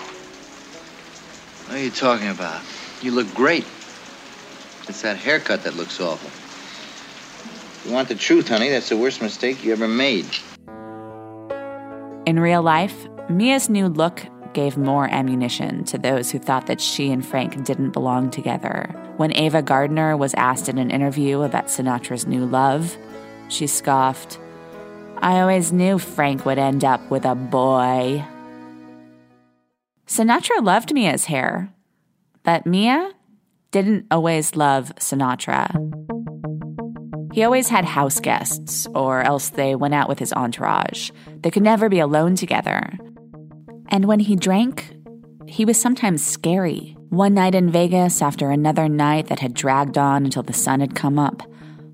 What 1.66 1.78
are 1.78 1.82
you 1.82 1.90
talking 1.90 2.28
about? 2.28 2.60
You 3.02 3.12
look 3.12 3.32
great. 3.34 3.64
It's 4.88 5.02
that 5.02 5.16
haircut 5.18 5.62
that 5.62 5.76
looks 5.76 6.00
awful. 6.00 6.30
You 7.88 7.94
want 7.94 8.08
the 8.08 8.16
truth, 8.16 8.48
honey, 8.48 8.70
that's 8.70 8.88
the 8.88 8.96
worst 8.96 9.22
mistake 9.22 9.64
you 9.64 9.72
ever 9.72 9.86
made. 9.88 10.26
In 12.26 12.38
real 12.38 12.62
life, 12.62 13.06
Mia's 13.30 13.68
new 13.70 13.86
look 13.86 14.26
gave 14.54 14.76
more 14.76 15.08
ammunition 15.08 15.84
to 15.84 15.96
those 15.96 16.32
who 16.32 16.40
thought 16.40 16.66
that 16.66 16.80
she 16.80 17.12
and 17.12 17.24
Frank 17.24 17.64
didn't 17.64 17.92
belong 17.92 18.28
together. 18.28 18.90
When 19.18 19.32
Ava 19.36 19.62
Gardner 19.62 20.16
was 20.16 20.34
asked 20.34 20.68
in 20.68 20.78
an 20.78 20.90
interview 20.90 21.42
about 21.42 21.66
Sinatra's 21.66 22.26
new 22.26 22.44
love, 22.44 22.96
she 23.48 23.68
scoffed, 23.68 24.40
I 25.18 25.40
always 25.40 25.72
knew 25.72 25.98
Frank 25.98 26.44
would 26.44 26.58
end 26.58 26.84
up 26.84 27.08
with 27.08 27.24
a 27.24 27.36
boy. 27.36 28.24
Sinatra 30.08 30.64
loved 30.64 30.92
Mia's 30.92 31.26
hair, 31.26 31.72
but 32.42 32.66
Mia 32.66 33.12
didn't 33.70 34.06
always 34.10 34.56
love 34.56 34.92
Sinatra. 34.96 35.70
He 37.32 37.44
always 37.44 37.68
had 37.68 37.84
house 37.84 38.18
guests, 38.18 38.88
or 38.92 39.22
else 39.22 39.50
they 39.50 39.76
went 39.76 39.94
out 39.94 40.08
with 40.08 40.18
his 40.18 40.32
entourage. 40.32 41.12
They 41.42 41.50
could 41.52 41.62
never 41.62 41.88
be 41.88 42.00
alone 42.00 42.34
together. 42.34 42.98
And 43.90 44.04
when 44.04 44.20
he 44.20 44.36
drank, 44.36 44.94
he 45.46 45.64
was 45.64 45.80
sometimes 45.80 46.24
scary. 46.24 46.96
One 47.08 47.34
night 47.34 47.54
in 47.54 47.70
Vegas, 47.70 48.22
after 48.22 48.50
another 48.50 48.88
night 48.88 49.26
that 49.26 49.40
had 49.40 49.54
dragged 49.54 49.98
on 49.98 50.24
until 50.24 50.44
the 50.44 50.52
sun 50.52 50.80
had 50.80 50.94
come 50.94 51.18
up, 51.18 51.42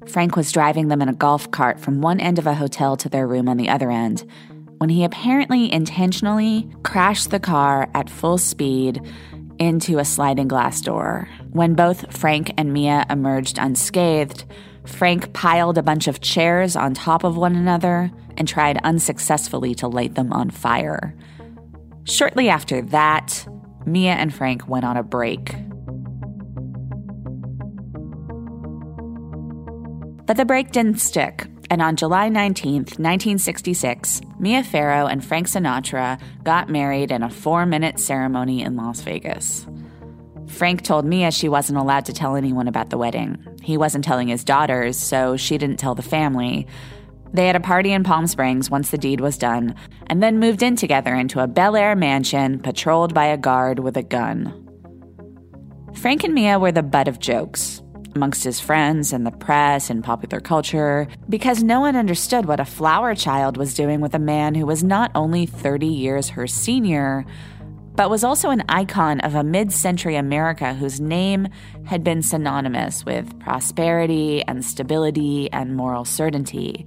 Frank 0.06 0.36
was 0.36 0.52
driving 0.52 0.88
them 0.88 1.02
in 1.02 1.08
a 1.08 1.14
golf 1.14 1.50
cart 1.50 1.80
from 1.80 2.00
one 2.00 2.20
end 2.20 2.38
of 2.38 2.46
a 2.46 2.54
hotel 2.54 2.96
to 2.98 3.08
their 3.08 3.26
room 3.26 3.48
on 3.48 3.56
the 3.56 3.68
other 3.68 3.90
end 3.90 4.24
when 4.78 4.90
he 4.90 5.04
apparently 5.04 5.72
intentionally 5.72 6.70
crashed 6.82 7.30
the 7.30 7.40
car 7.40 7.88
at 7.94 8.10
full 8.10 8.38
speed 8.38 9.00
into 9.58 9.98
a 9.98 10.04
sliding 10.04 10.48
glass 10.48 10.80
door. 10.80 11.28
When 11.52 11.74
both 11.74 12.14
Frank 12.14 12.52
and 12.58 12.72
Mia 12.72 13.06
emerged 13.08 13.58
unscathed, 13.58 14.44
Frank 14.84 15.32
piled 15.32 15.78
a 15.78 15.82
bunch 15.82 16.08
of 16.08 16.20
chairs 16.20 16.76
on 16.76 16.94
top 16.94 17.24
of 17.24 17.36
one 17.36 17.56
another 17.56 18.10
and 18.36 18.46
tried 18.46 18.78
unsuccessfully 18.84 19.74
to 19.76 19.88
light 19.88 20.14
them 20.14 20.32
on 20.32 20.50
fire. 20.50 21.14
Shortly 22.08 22.48
after 22.48 22.82
that, 22.82 23.46
Mia 23.84 24.12
and 24.12 24.32
Frank 24.32 24.68
went 24.68 24.84
on 24.84 24.96
a 24.96 25.02
break. 25.02 25.54
But 30.24 30.36
the 30.36 30.44
break 30.44 30.70
didn't 30.70 31.00
stick, 31.00 31.46
and 31.68 31.82
on 31.82 31.96
July 31.96 32.28
19, 32.28 32.74
1966, 32.74 34.20
Mia 34.38 34.62
Farrow 34.62 35.06
and 35.06 35.24
Frank 35.24 35.48
Sinatra 35.48 36.20
got 36.44 36.68
married 36.68 37.10
in 37.10 37.24
a 37.24 37.30
four 37.30 37.66
minute 37.66 37.98
ceremony 37.98 38.62
in 38.62 38.76
Las 38.76 39.00
Vegas. 39.00 39.66
Frank 40.46 40.82
told 40.82 41.04
Mia 41.04 41.32
she 41.32 41.48
wasn't 41.48 41.78
allowed 41.78 42.04
to 42.04 42.12
tell 42.12 42.36
anyone 42.36 42.68
about 42.68 42.90
the 42.90 42.98
wedding. 42.98 43.44
He 43.62 43.76
wasn't 43.76 44.04
telling 44.04 44.28
his 44.28 44.44
daughters, 44.44 44.96
so 44.96 45.36
she 45.36 45.58
didn't 45.58 45.78
tell 45.78 45.96
the 45.96 46.02
family. 46.02 46.68
They 47.36 47.46
had 47.46 47.54
a 47.54 47.60
party 47.60 47.92
in 47.92 48.02
Palm 48.02 48.26
Springs 48.26 48.70
once 48.70 48.90
the 48.90 48.96
deed 48.96 49.20
was 49.20 49.36
done, 49.36 49.74
and 50.06 50.22
then 50.22 50.38
moved 50.38 50.62
in 50.62 50.74
together 50.74 51.14
into 51.14 51.42
a 51.42 51.46
Bel 51.46 51.76
Air 51.76 51.94
mansion 51.94 52.58
patrolled 52.58 53.12
by 53.12 53.26
a 53.26 53.36
guard 53.36 53.78
with 53.78 53.98
a 53.98 54.02
gun. 54.02 54.54
Frank 55.92 56.24
and 56.24 56.32
Mia 56.32 56.58
were 56.58 56.72
the 56.72 56.82
butt 56.82 57.08
of 57.08 57.18
jokes 57.18 57.82
amongst 58.14 58.42
his 58.42 58.58
friends 58.58 59.12
and 59.12 59.26
the 59.26 59.30
press 59.30 59.90
and 59.90 60.02
popular 60.02 60.40
culture 60.40 61.08
because 61.28 61.62
no 61.62 61.78
one 61.78 61.94
understood 61.94 62.46
what 62.46 62.58
a 62.58 62.64
flower 62.64 63.14
child 63.14 63.58
was 63.58 63.74
doing 63.74 64.00
with 64.00 64.14
a 64.14 64.18
man 64.18 64.54
who 64.54 64.64
was 64.64 64.82
not 64.82 65.10
only 65.14 65.44
30 65.44 65.86
years 65.86 66.30
her 66.30 66.46
senior, 66.46 67.26
but 67.96 68.08
was 68.08 68.24
also 68.24 68.48
an 68.48 68.64
icon 68.70 69.20
of 69.20 69.34
a 69.34 69.44
mid 69.44 69.70
century 69.72 70.16
America 70.16 70.72
whose 70.72 71.02
name 71.02 71.48
had 71.84 72.02
been 72.02 72.22
synonymous 72.22 73.04
with 73.04 73.38
prosperity 73.40 74.42
and 74.48 74.64
stability 74.64 75.52
and 75.52 75.76
moral 75.76 76.06
certainty. 76.06 76.86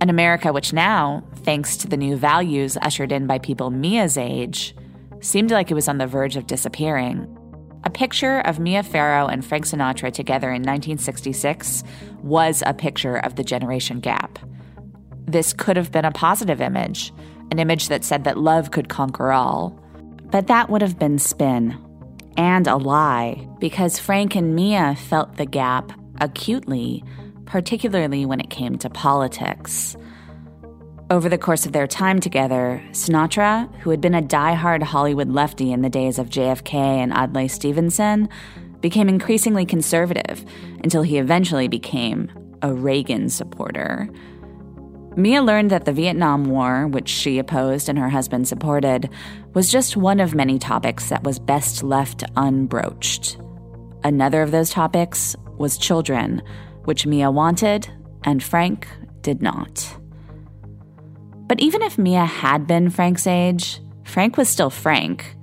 An 0.00 0.08
America 0.08 0.52
which 0.52 0.72
now, 0.72 1.22
thanks 1.44 1.76
to 1.78 1.88
the 1.88 1.96
new 1.96 2.16
values 2.16 2.78
ushered 2.80 3.12
in 3.12 3.26
by 3.26 3.38
people 3.38 3.70
Mia's 3.70 4.16
age, 4.16 4.74
seemed 5.20 5.50
like 5.50 5.70
it 5.70 5.74
was 5.74 5.88
on 5.88 5.98
the 5.98 6.06
verge 6.06 6.36
of 6.36 6.46
disappearing. 6.46 7.36
A 7.84 7.90
picture 7.90 8.40
of 8.40 8.58
Mia 8.58 8.82
Farrow 8.82 9.26
and 9.26 9.44
Frank 9.44 9.66
Sinatra 9.66 10.12
together 10.12 10.48
in 10.48 10.62
1966 10.62 11.82
was 12.22 12.62
a 12.66 12.74
picture 12.74 13.16
of 13.16 13.36
the 13.36 13.44
generation 13.44 14.00
gap. 14.00 14.38
This 15.26 15.52
could 15.52 15.76
have 15.76 15.92
been 15.92 16.04
a 16.04 16.12
positive 16.12 16.60
image, 16.60 17.12
an 17.50 17.58
image 17.58 17.88
that 17.88 18.04
said 18.04 18.24
that 18.24 18.38
love 18.38 18.70
could 18.70 18.88
conquer 18.88 19.32
all. 19.32 19.78
But 20.30 20.46
that 20.46 20.70
would 20.70 20.82
have 20.82 20.98
been 20.98 21.18
spin 21.18 21.78
and 22.36 22.66
a 22.66 22.76
lie 22.76 23.46
because 23.58 23.98
Frank 23.98 24.34
and 24.34 24.54
Mia 24.54 24.94
felt 24.94 25.36
the 25.36 25.46
gap 25.46 25.92
acutely, 26.20 27.04
particularly 27.50 28.24
when 28.24 28.38
it 28.38 28.48
came 28.48 28.78
to 28.78 28.88
politics. 28.88 29.96
Over 31.10 31.28
the 31.28 31.36
course 31.36 31.66
of 31.66 31.72
their 31.72 31.88
time 31.88 32.20
together, 32.20 32.80
Sinatra, 32.92 33.68
who 33.80 33.90
had 33.90 34.00
been 34.00 34.14
a 34.14 34.22
die-hard 34.22 34.84
Hollywood 34.84 35.28
lefty 35.28 35.72
in 35.72 35.82
the 35.82 35.90
days 35.90 36.20
of 36.20 36.30
JFK 36.30 36.74
and 36.74 37.12
Adlai 37.12 37.48
Stevenson, 37.48 38.28
became 38.80 39.08
increasingly 39.08 39.66
conservative 39.66 40.44
until 40.84 41.02
he 41.02 41.18
eventually 41.18 41.66
became 41.66 42.30
a 42.62 42.72
Reagan 42.72 43.28
supporter. 43.28 44.08
Mia 45.16 45.42
learned 45.42 45.72
that 45.72 45.86
the 45.86 45.92
Vietnam 45.92 46.44
War, 46.44 46.86
which 46.86 47.08
she 47.08 47.40
opposed 47.40 47.88
and 47.88 47.98
her 47.98 48.10
husband 48.10 48.46
supported, 48.46 49.10
was 49.54 49.72
just 49.72 49.96
one 49.96 50.20
of 50.20 50.36
many 50.36 50.60
topics 50.60 51.08
that 51.08 51.24
was 51.24 51.40
best 51.40 51.82
left 51.82 52.22
unbroached. 52.36 53.38
Another 54.04 54.40
of 54.40 54.52
those 54.52 54.70
topics 54.70 55.34
was 55.58 55.76
children, 55.76 56.42
which 56.90 57.06
Mia 57.06 57.30
wanted 57.30 57.88
and 58.24 58.42
Frank 58.42 58.88
did 59.20 59.40
not. 59.40 59.96
But 61.46 61.60
even 61.60 61.82
if 61.82 61.96
Mia 61.96 62.24
had 62.24 62.66
been 62.66 62.90
Frank's 62.90 63.28
age, 63.28 63.80
Frank 64.02 64.36
was 64.36 64.48
still 64.48 64.70
Frank. 64.70 65.36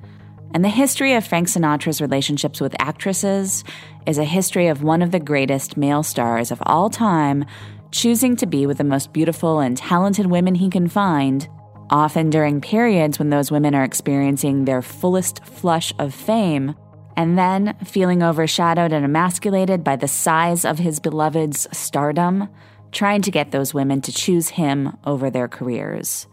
And 0.53 0.65
the 0.65 0.69
history 0.69 1.13
of 1.13 1.25
Frank 1.25 1.47
Sinatra's 1.47 2.01
relationships 2.01 2.59
with 2.59 2.75
actresses 2.79 3.63
is 4.05 4.17
a 4.17 4.25
history 4.25 4.67
of 4.67 4.83
one 4.83 5.01
of 5.01 5.11
the 5.11 5.21
greatest 5.21 5.77
male 5.77 6.03
stars 6.03 6.51
of 6.51 6.61
all 6.65 6.89
time 6.89 7.45
choosing 7.91 8.35
to 8.35 8.45
be 8.45 8.67
with 8.67 8.77
the 8.77 8.83
most 8.83 9.13
beautiful 9.13 9.61
and 9.61 9.77
talented 9.77 10.25
women 10.25 10.53
he 10.53 10.69
can 10.69 10.89
find, 10.89 11.47
often 11.89 12.29
during 12.29 12.59
periods 12.59 13.19
when 13.19 13.29
those 13.29 13.51
women 13.51 13.73
are 13.73 13.85
experiencing 13.85 14.65
their 14.65 14.81
fullest 14.81 15.45
flush 15.45 15.93
of 15.97 16.13
fame, 16.13 16.75
and 17.17 17.37
then 17.37 17.75
feeling 17.83 18.21
overshadowed 18.21 18.93
and 18.93 19.03
emasculated 19.03 19.83
by 19.83 19.95
the 19.95 20.07
size 20.07 20.63
of 20.63 20.77
his 20.77 20.99
beloved's 20.99 21.67
stardom 21.75 22.47
trying 22.91 23.23
to 23.23 23.31
get 23.31 23.51
those 23.51 23.73
women 23.73 23.99
to 24.01 24.13
choose 24.13 24.49
him 24.49 24.95
over 25.03 25.29
their 25.29 25.47
careers. 25.47 26.27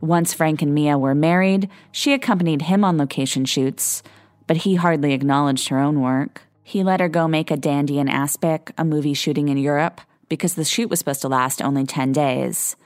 Once 0.00 0.34
Frank 0.34 0.62
and 0.62 0.74
Mia 0.74 0.98
were 0.98 1.14
married, 1.14 1.68
she 1.92 2.12
accompanied 2.12 2.62
him 2.62 2.84
on 2.84 2.98
location 2.98 3.44
shoots, 3.44 4.02
but 4.46 4.58
he 4.58 4.74
hardly 4.74 5.12
acknowledged 5.12 5.68
her 5.68 5.78
own 5.78 6.00
work. 6.00 6.42
He 6.62 6.82
let 6.82 7.00
her 7.00 7.08
go 7.08 7.28
make 7.28 7.50
a 7.50 7.56
dandy 7.56 7.98
in 7.98 8.08
Aspic, 8.08 8.72
a 8.76 8.84
movie 8.84 9.14
shooting 9.14 9.50
in 9.50 9.58
Europe, 9.58 10.00
because 10.28 10.54
the 10.54 10.64
shoot 10.64 10.88
was 10.88 10.98
supposed 10.98 11.20
to 11.22 11.28
last 11.28 11.62
only 11.62 11.84
10 11.84 12.12
days. 12.12 12.76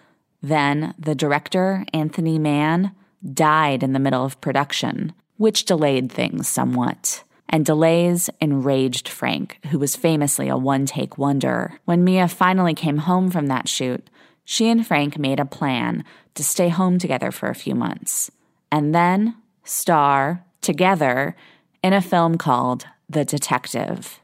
Then 0.43 0.95
the 0.99 1.15
director, 1.15 1.85
Anthony 1.95 2.39
Mann, 2.39 2.93
died 3.33 3.83
in 3.83 3.93
the 3.93 4.01
middle 4.01 4.25
of 4.25 4.41
production, 4.41 5.13
which 5.37 5.65
delayed 5.65 6.11
things 6.11 6.49
somewhat. 6.49 7.23
And 7.49 7.65
delays 7.65 8.29
enraged 8.41 9.09
Frank, 9.09 9.59
who 9.67 9.79
was 9.79 9.97
famously 9.97 10.49
a 10.49 10.57
one 10.57 10.85
take 10.85 11.17
wonder. 11.17 11.79
When 11.87 12.05
Mia 12.05 12.29
finally 12.29 12.75
came 12.75 12.99
home 12.99 13.31
from 13.31 13.47
that 13.47 13.69
shoot, 13.69 14.09
she 14.45 14.69
and 14.69 14.87
Frank 14.87 15.19
made 15.19 15.41
a 15.41 15.45
plan 15.45 16.05
to 16.35 16.45
stay 16.45 16.69
home 16.69 16.99
together 16.99 17.31
for 17.31 17.49
a 17.49 17.55
few 17.55 17.75
months 17.75 18.31
and 18.71 18.95
then 18.95 19.35
star 19.65 20.45
together 20.61 21.37
in 21.83 21.93
a 21.93 22.01
film 22.01 22.39
called 22.39 22.87
The 23.09 23.25
Detective. 23.25 24.21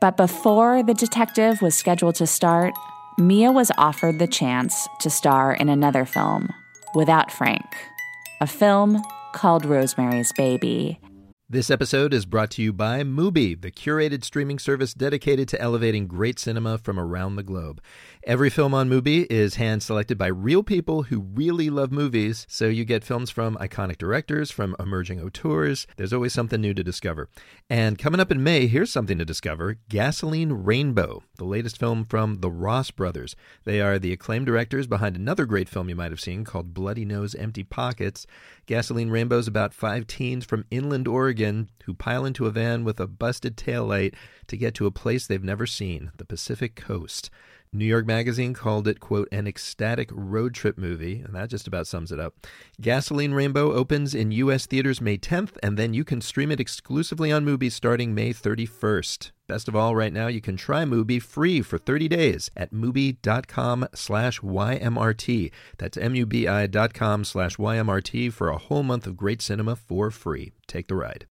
But 0.00 0.16
before 0.16 0.82
The 0.82 0.94
Detective 0.94 1.62
was 1.62 1.74
scheduled 1.74 2.16
to 2.16 2.26
start, 2.26 2.74
Mia 3.18 3.50
was 3.50 3.72
offered 3.78 4.18
the 4.18 4.26
chance 4.26 4.86
to 5.00 5.08
star 5.08 5.54
in 5.54 5.68
another 5.68 6.04
film 6.04 6.52
without 6.94 7.32
Frank, 7.32 7.64
a 8.40 8.46
film 8.46 9.02
called 9.32 9.64
Rosemary's 9.64 10.32
Baby. 10.32 10.98
This 11.48 11.70
episode 11.70 12.12
is 12.12 12.26
brought 12.26 12.50
to 12.52 12.62
you 12.62 12.72
by 12.72 13.04
Mubi, 13.04 13.54
the 13.54 13.70
curated 13.70 14.24
streaming 14.24 14.58
service 14.58 14.92
dedicated 14.92 15.46
to 15.50 15.60
elevating 15.60 16.08
great 16.08 16.40
cinema 16.40 16.76
from 16.76 16.98
around 16.98 17.36
the 17.36 17.44
globe. 17.44 17.80
Every 18.26 18.50
film 18.50 18.74
on 18.74 18.90
Mubi 18.90 19.24
is 19.30 19.54
hand 19.54 19.84
selected 19.84 20.18
by 20.18 20.26
real 20.26 20.64
people 20.64 21.04
who 21.04 21.20
really 21.20 21.70
love 21.70 21.92
movies, 21.92 22.44
so 22.50 22.66
you 22.66 22.84
get 22.84 23.04
films 23.04 23.30
from 23.30 23.54
iconic 23.58 23.98
directors, 23.98 24.50
from 24.50 24.74
emerging 24.80 25.20
auteurs. 25.20 25.86
There's 25.96 26.12
always 26.12 26.32
something 26.32 26.60
new 26.60 26.74
to 26.74 26.82
discover. 26.82 27.28
And 27.70 28.00
coming 28.00 28.18
up 28.18 28.32
in 28.32 28.42
May, 28.42 28.66
here's 28.66 28.90
something 28.90 29.16
to 29.18 29.24
discover 29.24 29.76
Gasoline 29.88 30.52
Rainbow, 30.64 31.22
the 31.36 31.44
latest 31.44 31.78
film 31.78 32.04
from 32.04 32.40
the 32.40 32.50
Ross 32.50 32.90
brothers. 32.90 33.36
They 33.62 33.80
are 33.80 33.96
the 33.96 34.12
acclaimed 34.12 34.46
directors 34.46 34.88
behind 34.88 35.14
another 35.14 35.46
great 35.46 35.68
film 35.68 35.88
you 35.88 35.94
might 35.94 36.10
have 36.10 36.20
seen 36.20 36.42
called 36.42 36.74
Bloody 36.74 37.04
Nose 37.04 37.36
Empty 37.36 37.62
Pockets. 37.62 38.26
Gasoline 38.66 39.10
Rainbow 39.10 39.38
is 39.38 39.46
about 39.46 39.72
five 39.72 40.08
teens 40.08 40.44
from 40.44 40.66
inland 40.72 41.06
Oregon 41.06 41.70
who 41.84 41.94
pile 41.94 42.24
into 42.24 42.46
a 42.46 42.50
van 42.50 42.82
with 42.82 42.98
a 42.98 43.06
busted 43.06 43.56
taillight 43.56 44.14
to 44.48 44.56
get 44.56 44.74
to 44.74 44.86
a 44.86 44.90
place 44.90 45.28
they've 45.28 45.44
never 45.44 45.64
seen, 45.64 46.10
the 46.16 46.24
Pacific 46.24 46.74
Coast. 46.74 47.30
New 47.76 47.84
York 47.84 48.06
Magazine 48.06 48.54
called 48.54 48.88
it, 48.88 49.00
quote, 49.00 49.28
an 49.30 49.46
ecstatic 49.46 50.08
road 50.12 50.54
trip 50.54 50.78
movie, 50.78 51.20
and 51.20 51.34
that 51.34 51.50
just 51.50 51.66
about 51.66 51.86
sums 51.86 52.10
it 52.10 52.18
up. 52.18 52.34
Gasoline 52.80 53.34
Rainbow 53.34 53.72
opens 53.72 54.14
in 54.14 54.32
U.S. 54.32 54.66
theaters 54.66 55.00
May 55.00 55.18
10th, 55.18 55.56
and 55.62 55.76
then 55.76 55.92
you 55.92 56.04
can 56.04 56.20
stream 56.20 56.50
it 56.50 56.60
exclusively 56.60 57.30
on 57.30 57.44
Mubi 57.44 57.70
starting 57.70 58.14
May 58.14 58.32
31st. 58.32 59.30
Best 59.46 59.68
of 59.68 59.76
all, 59.76 59.94
right 59.94 60.12
now 60.12 60.26
you 60.26 60.40
can 60.40 60.56
try 60.56 60.84
Mubi 60.84 61.22
free 61.22 61.62
for 61.62 61.78
30 61.78 62.08
days 62.08 62.50
at 62.56 62.72
mubi.com 62.72 63.86
slash 63.94 64.40
YMRT. 64.40 65.52
That's 65.78 65.96
M-U-B-I 65.96 66.66
dot 66.66 66.94
com 66.94 67.24
slash 67.24 67.56
YMRT 67.56 68.32
for 68.32 68.48
a 68.48 68.58
whole 68.58 68.82
month 68.82 69.06
of 69.06 69.16
great 69.16 69.40
cinema 69.40 69.76
for 69.76 70.10
free. 70.10 70.52
Take 70.66 70.88
the 70.88 70.96
ride. 70.96 71.26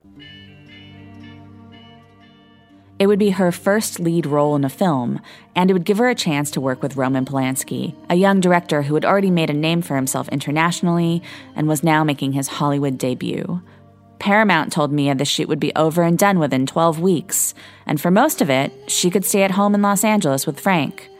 It 2.98 3.08
would 3.08 3.18
be 3.18 3.30
her 3.30 3.50
first 3.50 3.98
lead 3.98 4.24
role 4.24 4.54
in 4.54 4.64
a 4.64 4.68
film, 4.68 5.20
and 5.56 5.68
it 5.68 5.72
would 5.72 5.84
give 5.84 5.98
her 5.98 6.08
a 6.08 6.14
chance 6.14 6.50
to 6.52 6.60
work 6.60 6.80
with 6.80 6.96
Roman 6.96 7.24
Polanski, 7.24 7.94
a 8.08 8.14
young 8.14 8.40
director 8.40 8.82
who 8.82 8.94
had 8.94 9.04
already 9.04 9.30
made 9.30 9.50
a 9.50 9.54
name 9.54 9.82
for 9.82 9.96
himself 9.96 10.28
internationally 10.28 11.22
and 11.56 11.66
was 11.66 11.82
now 11.82 12.04
making 12.04 12.32
his 12.32 12.46
Hollywood 12.46 12.96
debut. 12.96 13.60
Paramount 14.20 14.72
told 14.72 14.92
Mia 14.92 15.14
the 15.14 15.24
shoot 15.24 15.48
would 15.48 15.58
be 15.58 15.74
over 15.74 16.02
and 16.02 16.16
done 16.16 16.38
within 16.38 16.66
12 16.66 17.00
weeks, 17.00 17.52
and 17.84 18.00
for 18.00 18.12
most 18.12 18.40
of 18.40 18.48
it, 18.48 18.72
she 18.86 19.10
could 19.10 19.24
stay 19.24 19.42
at 19.42 19.50
home 19.50 19.74
in 19.74 19.82
Los 19.82 20.04
Angeles 20.04 20.46
with 20.46 20.60
Frank. 20.60 21.10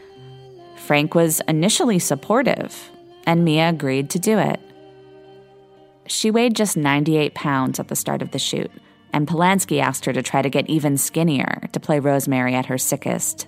Frank 0.77 1.13
was 1.13 1.41
initially 1.47 1.99
supportive, 1.99 2.89
and 3.25 3.43
Mia 3.43 3.69
agreed 3.69 4.09
to 4.11 4.19
do 4.19 4.39
it. 4.39 4.61
She 6.07 6.31
weighed 6.31 6.55
just 6.55 6.77
98 6.77 7.33
pounds 7.33 7.79
at 7.79 7.89
the 7.89 7.95
start 7.95 8.21
of 8.21 8.31
the 8.31 8.39
shoot, 8.39 8.71
and 9.15 9.29
Polanski 9.29 9.81
asked 9.81 10.03
her 10.03 10.11
to 10.11 10.21
try 10.21 10.41
to 10.41 10.49
get 10.49 10.69
even 10.69 10.97
skinnier 10.97 11.69
to 11.71 11.79
play 11.79 11.99
Rosemary 11.99 12.53
at 12.53 12.65
her 12.65 12.77
sickest. 12.77 13.47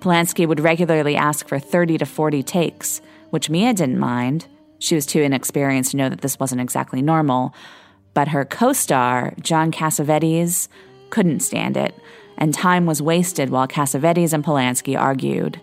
Polanski 0.00 0.48
would 0.48 0.58
regularly 0.58 1.16
ask 1.16 1.46
for 1.46 1.58
30 1.58 1.98
to 1.98 2.06
40 2.06 2.42
takes, 2.42 3.02
which 3.28 3.50
Mia 3.50 3.74
didn't 3.74 3.98
mind. 3.98 4.46
She 4.78 4.94
was 4.94 5.04
too 5.04 5.20
inexperienced 5.20 5.90
to 5.90 5.98
know 5.98 6.08
that 6.08 6.22
this 6.22 6.40
wasn't 6.40 6.62
exactly 6.62 7.02
normal. 7.02 7.54
But 8.14 8.28
her 8.28 8.46
co 8.46 8.72
star, 8.72 9.34
John 9.38 9.70
Cassavetes, 9.70 10.68
couldn't 11.10 11.40
stand 11.40 11.76
it, 11.76 11.94
and 12.38 12.54
time 12.54 12.86
was 12.86 13.02
wasted 13.02 13.50
while 13.50 13.68
Cassavetes 13.68 14.32
and 14.32 14.42
Polanski 14.42 14.98
argued. 14.98 15.60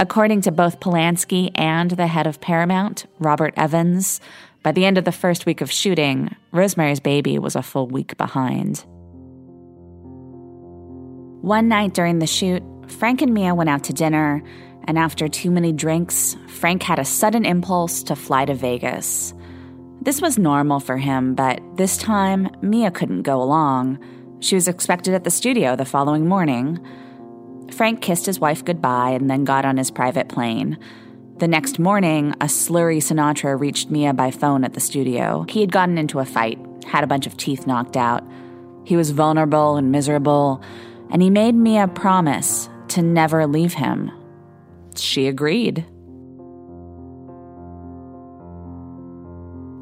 According 0.00 0.40
to 0.42 0.50
both 0.50 0.80
Polanski 0.80 1.52
and 1.54 1.92
the 1.92 2.08
head 2.08 2.26
of 2.26 2.40
Paramount, 2.40 3.06
Robert 3.20 3.54
Evans, 3.56 4.20
by 4.62 4.72
the 4.72 4.84
end 4.84 4.98
of 4.98 5.04
the 5.04 5.12
first 5.12 5.46
week 5.46 5.60
of 5.60 5.72
shooting, 5.72 6.34
Rosemary's 6.52 7.00
Baby 7.00 7.38
was 7.38 7.56
a 7.56 7.62
full 7.62 7.86
week 7.86 8.16
behind. 8.16 8.84
One 11.42 11.68
night 11.68 11.94
during 11.94 12.18
the 12.18 12.26
shoot, 12.26 12.62
Frank 12.86 13.22
and 13.22 13.32
Mia 13.32 13.54
went 13.54 13.70
out 13.70 13.84
to 13.84 13.94
dinner, 13.94 14.42
and 14.84 14.98
after 14.98 15.28
too 15.28 15.50
many 15.50 15.72
drinks, 15.72 16.36
Frank 16.48 16.82
had 16.82 16.98
a 16.98 17.04
sudden 17.04 17.46
impulse 17.46 18.02
to 18.04 18.16
fly 18.16 18.44
to 18.44 18.54
Vegas. 18.54 19.32
This 20.02 20.20
was 20.20 20.38
normal 20.38 20.80
for 20.80 20.98
him, 20.98 21.34
but 21.34 21.60
this 21.76 21.96
time, 21.96 22.48
Mia 22.62 22.90
couldn't 22.90 23.22
go 23.22 23.42
along. 23.42 23.98
She 24.40 24.54
was 24.54 24.68
expected 24.68 25.14
at 25.14 25.24
the 25.24 25.30
studio 25.30 25.76
the 25.76 25.84
following 25.84 26.26
morning. 26.26 26.78
Frank 27.70 28.02
kissed 28.02 28.26
his 28.26 28.40
wife 28.40 28.64
goodbye 28.64 29.10
and 29.10 29.30
then 29.30 29.44
got 29.44 29.64
on 29.64 29.76
his 29.76 29.90
private 29.90 30.28
plane. 30.28 30.78
The 31.40 31.48
next 31.48 31.78
morning, 31.78 32.32
a 32.32 32.44
slurry 32.44 32.98
Sinatra 32.98 33.58
reached 33.58 33.90
Mia 33.90 34.12
by 34.12 34.30
phone 34.30 34.62
at 34.62 34.74
the 34.74 34.80
studio. 34.80 35.46
He 35.48 35.62
had 35.62 35.72
gotten 35.72 35.96
into 35.96 36.18
a 36.18 36.26
fight, 36.26 36.58
had 36.84 37.02
a 37.02 37.06
bunch 37.06 37.26
of 37.26 37.34
teeth 37.38 37.66
knocked 37.66 37.96
out. 37.96 38.22
He 38.84 38.94
was 38.94 39.12
vulnerable 39.12 39.76
and 39.76 39.90
miserable, 39.90 40.62
and 41.08 41.22
he 41.22 41.30
made 41.30 41.54
Mia 41.54 41.88
promise 41.88 42.68
to 42.88 43.00
never 43.00 43.46
leave 43.46 43.72
him. 43.72 44.10
She 44.96 45.28
agreed. 45.28 45.86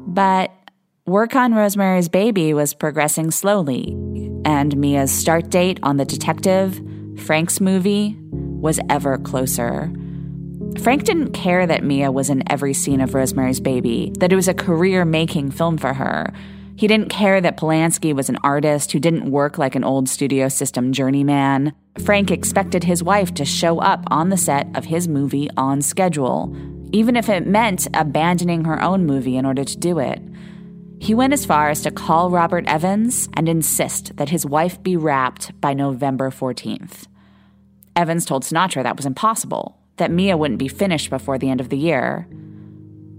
But 0.07 0.53
work 1.05 1.35
on 1.35 1.53
Rosemary's 1.53 2.07
Baby 2.07 2.53
was 2.53 2.73
progressing 2.73 3.31
slowly, 3.31 3.97
and 4.45 4.77
Mia's 4.77 5.11
start 5.11 5.49
date 5.49 5.81
on 5.83 5.97
The 5.97 6.05
Detective, 6.05 6.79
Frank's 7.17 7.59
movie, 7.59 8.17
was 8.31 8.79
ever 8.89 9.17
closer. 9.17 9.91
Frank 10.77 11.03
didn't 11.03 11.33
care 11.33 11.65
that 11.67 11.83
Mia 11.83 12.11
was 12.11 12.29
in 12.29 12.49
every 12.49 12.73
scene 12.73 13.01
of 13.01 13.13
Rosemary's 13.13 13.59
Baby, 13.59 14.13
that 14.19 14.31
it 14.31 14.35
was 14.35 14.47
a 14.47 14.53
career 14.53 15.03
making 15.03 15.51
film 15.51 15.77
for 15.77 15.93
her. 15.93 16.31
He 16.77 16.87
didn't 16.87 17.09
care 17.09 17.41
that 17.41 17.57
Polanski 17.57 18.13
was 18.13 18.29
an 18.29 18.37
artist 18.43 18.93
who 18.93 18.99
didn't 18.99 19.29
work 19.29 19.57
like 19.57 19.75
an 19.75 19.83
old 19.83 20.07
studio 20.07 20.47
system 20.47 20.93
journeyman. 20.93 21.73
Frank 22.05 22.31
expected 22.31 22.85
his 22.85 23.03
wife 23.03 23.33
to 23.33 23.43
show 23.43 23.79
up 23.79 24.05
on 24.07 24.29
the 24.29 24.37
set 24.37 24.67
of 24.77 24.85
his 24.85 25.07
movie 25.07 25.49
on 25.57 25.81
schedule, 25.81 26.55
even 26.93 27.17
if 27.17 27.27
it 27.27 27.45
meant 27.45 27.87
abandoning 27.93 28.63
her 28.63 28.81
own 28.81 29.05
movie 29.05 29.35
in 29.35 29.45
order 29.45 29.65
to 29.65 29.77
do 29.77 29.99
it. 29.99 30.21
He 31.01 31.13
went 31.13 31.33
as 31.33 31.45
far 31.45 31.69
as 31.69 31.81
to 31.81 31.91
call 31.91 32.29
Robert 32.29 32.65
Evans 32.67 33.27
and 33.33 33.49
insist 33.49 34.15
that 34.15 34.29
his 34.29 34.45
wife 34.45 34.81
be 34.81 34.95
wrapped 34.95 35.59
by 35.59 35.73
November 35.73 36.29
14th. 36.29 37.07
Evans 37.95 38.25
told 38.25 38.43
Sinatra 38.43 38.83
that 38.83 38.95
was 38.95 39.05
impossible, 39.05 39.78
that 39.99 40.11
Mia 40.11 40.35
wouldn't 40.35 40.59
be 40.59 40.67
finished 40.67 41.09
before 41.09 41.37
the 41.37 41.49
end 41.49 41.61
of 41.61 41.69
the 41.69 41.77
year. 41.77 42.27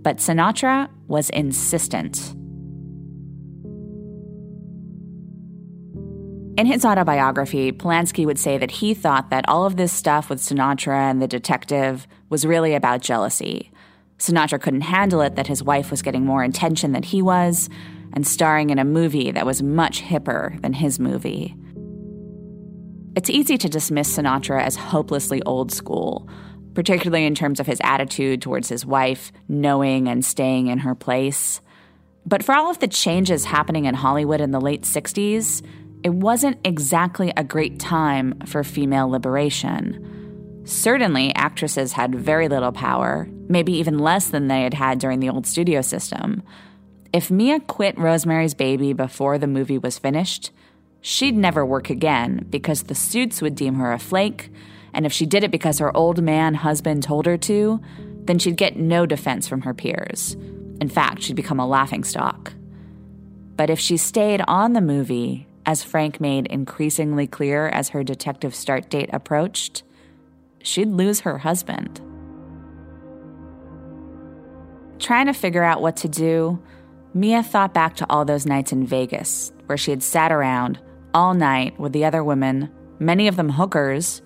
But 0.02 0.18
Sinatra 0.18 0.88
was 1.06 1.30
insistent. 1.30 2.34
In 6.58 6.66
his 6.66 6.84
autobiography, 6.84 7.72
Polanski 7.72 8.26
would 8.26 8.38
say 8.38 8.58
that 8.58 8.70
he 8.70 8.92
thought 8.92 9.30
that 9.30 9.48
all 9.48 9.64
of 9.64 9.76
this 9.76 9.92
stuff 9.92 10.28
with 10.28 10.40
Sinatra 10.40 11.10
and 11.10 11.22
the 11.22 11.28
detective 11.28 12.06
was 12.28 12.44
really 12.44 12.74
about 12.74 13.00
jealousy. 13.00 13.70
Sinatra 14.18 14.60
couldn't 14.60 14.82
handle 14.82 15.22
it 15.22 15.36
that 15.36 15.46
his 15.46 15.62
wife 15.62 15.90
was 15.90 16.02
getting 16.02 16.26
more 16.26 16.42
attention 16.42 16.92
than 16.92 17.02
he 17.02 17.22
was 17.22 17.70
and 18.12 18.26
starring 18.26 18.68
in 18.68 18.78
a 18.78 18.84
movie 18.84 19.30
that 19.30 19.46
was 19.46 19.62
much 19.62 20.02
hipper 20.02 20.60
than 20.60 20.74
his 20.74 20.98
movie. 20.98 21.56
It's 23.16 23.30
easy 23.30 23.56
to 23.56 23.68
dismiss 23.68 24.16
Sinatra 24.16 24.62
as 24.62 24.76
hopelessly 24.76 25.42
old 25.44 25.72
school, 25.72 26.28
particularly 26.74 27.24
in 27.24 27.34
terms 27.34 27.60
of 27.60 27.66
his 27.66 27.80
attitude 27.82 28.42
towards 28.42 28.68
his 28.68 28.86
wife, 28.86 29.32
knowing 29.48 30.08
and 30.08 30.24
staying 30.24 30.68
in 30.68 30.78
her 30.78 30.94
place. 30.94 31.60
But 32.26 32.42
for 32.42 32.54
all 32.54 32.70
of 32.70 32.78
the 32.78 32.88
changes 32.88 33.44
happening 33.46 33.86
in 33.86 33.94
Hollywood 33.94 34.40
in 34.40 34.50
the 34.50 34.60
late 34.60 34.82
60s, 34.82 35.64
it 36.02 36.14
wasn't 36.14 36.58
exactly 36.64 37.32
a 37.36 37.44
great 37.44 37.78
time 37.78 38.38
for 38.46 38.64
female 38.64 39.08
liberation. 39.08 40.62
Certainly, 40.64 41.34
actresses 41.34 41.92
had 41.92 42.14
very 42.14 42.48
little 42.48 42.72
power, 42.72 43.28
maybe 43.48 43.72
even 43.72 43.98
less 43.98 44.28
than 44.28 44.48
they 44.48 44.62
had 44.62 44.74
had 44.74 44.98
during 44.98 45.20
the 45.20 45.30
old 45.30 45.46
studio 45.46 45.80
system. 45.80 46.42
If 47.12 47.30
Mia 47.30 47.60
quit 47.60 47.98
Rosemary's 47.98 48.54
Baby 48.54 48.92
before 48.92 49.36
the 49.36 49.46
movie 49.46 49.78
was 49.78 49.98
finished, 49.98 50.52
She'd 51.00 51.36
never 51.36 51.64
work 51.64 51.88
again 51.88 52.46
because 52.50 52.84
the 52.84 52.94
suits 52.94 53.40
would 53.40 53.54
deem 53.54 53.76
her 53.76 53.92
a 53.92 53.98
flake, 53.98 54.50
and 54.92 55.06
if 55.06 55.12
she 55.12 55.26
did 55.26 55.44
it 55.44 55.50
because 55.50 55.78
her 55.78 55.96
old 55.96 56.22
man 56.22 56.54
husband 56.54 57.02
told 57.02 57.26
her 57.26 57.36
to, 57.38 57.80
then 58.24 58.38
she'd 58.38 58.56
get 58.56 58.76
no 58.76 59.06
defense 59.06 59.48
from 59.48 59.62
her 59.62 59.74
peers. 59.74 60.36
In 60.80 60.88
fact, 60.88 61.22
she'd 61.22 61.36
become 61.36 61.60
a 61.60 61.66
laughingstock. 61.66 62.52
But 63.56 63.70
if 63.70 63.78
she 63.78 63.96
stayed 63.96 64.42
on 64.48 64.72
the 64.72 64.80
movie, 64.80 65.46
as 65.66 65.84
Frank 65.84 66.20
made 66.20 66.46
increasingly 66.46 67.26
clear 67.26 67.68
as 67.68 67.90
her 67.90 68.02
detective 68.02 68.54
start 68.54 68.88
date 68.88 69.10
approached, 69.12 69.82
she'd 70.62 70.88
lose 70.88 71.20
her 71.20 71.38
husband. 71.38 72.00
Trying 74.98 75.26
to 75.26 75.32
figure 75.32 75.62
out 75.62 75.82
what 75.82 75.96
to 75.98 76.08
do, 76.08 76.62
Mia 77.14 77.42
thought 77.42 77.74
back 77.74 77.96
to 77.96 78.06
all 78.08 78.24
those 78.24 78.46
nights 78.46 78.72
in 78.72 78.86
Vegas 78.86 79.52
where 79.66 79.78
she 79.78 79.90
had 79.90 80.02
sat 80.02 80.30
around 80.30 80.78
all 81.12 81.34
night 81.34 81.78
with 81.78 81.92
the 81.92 82.04
other 82.04 82.22
women, 82.22 82.70
many 82.98 83.26
of 83.26 83.36
them 83.36 83.50
hookers, 83.50 84.22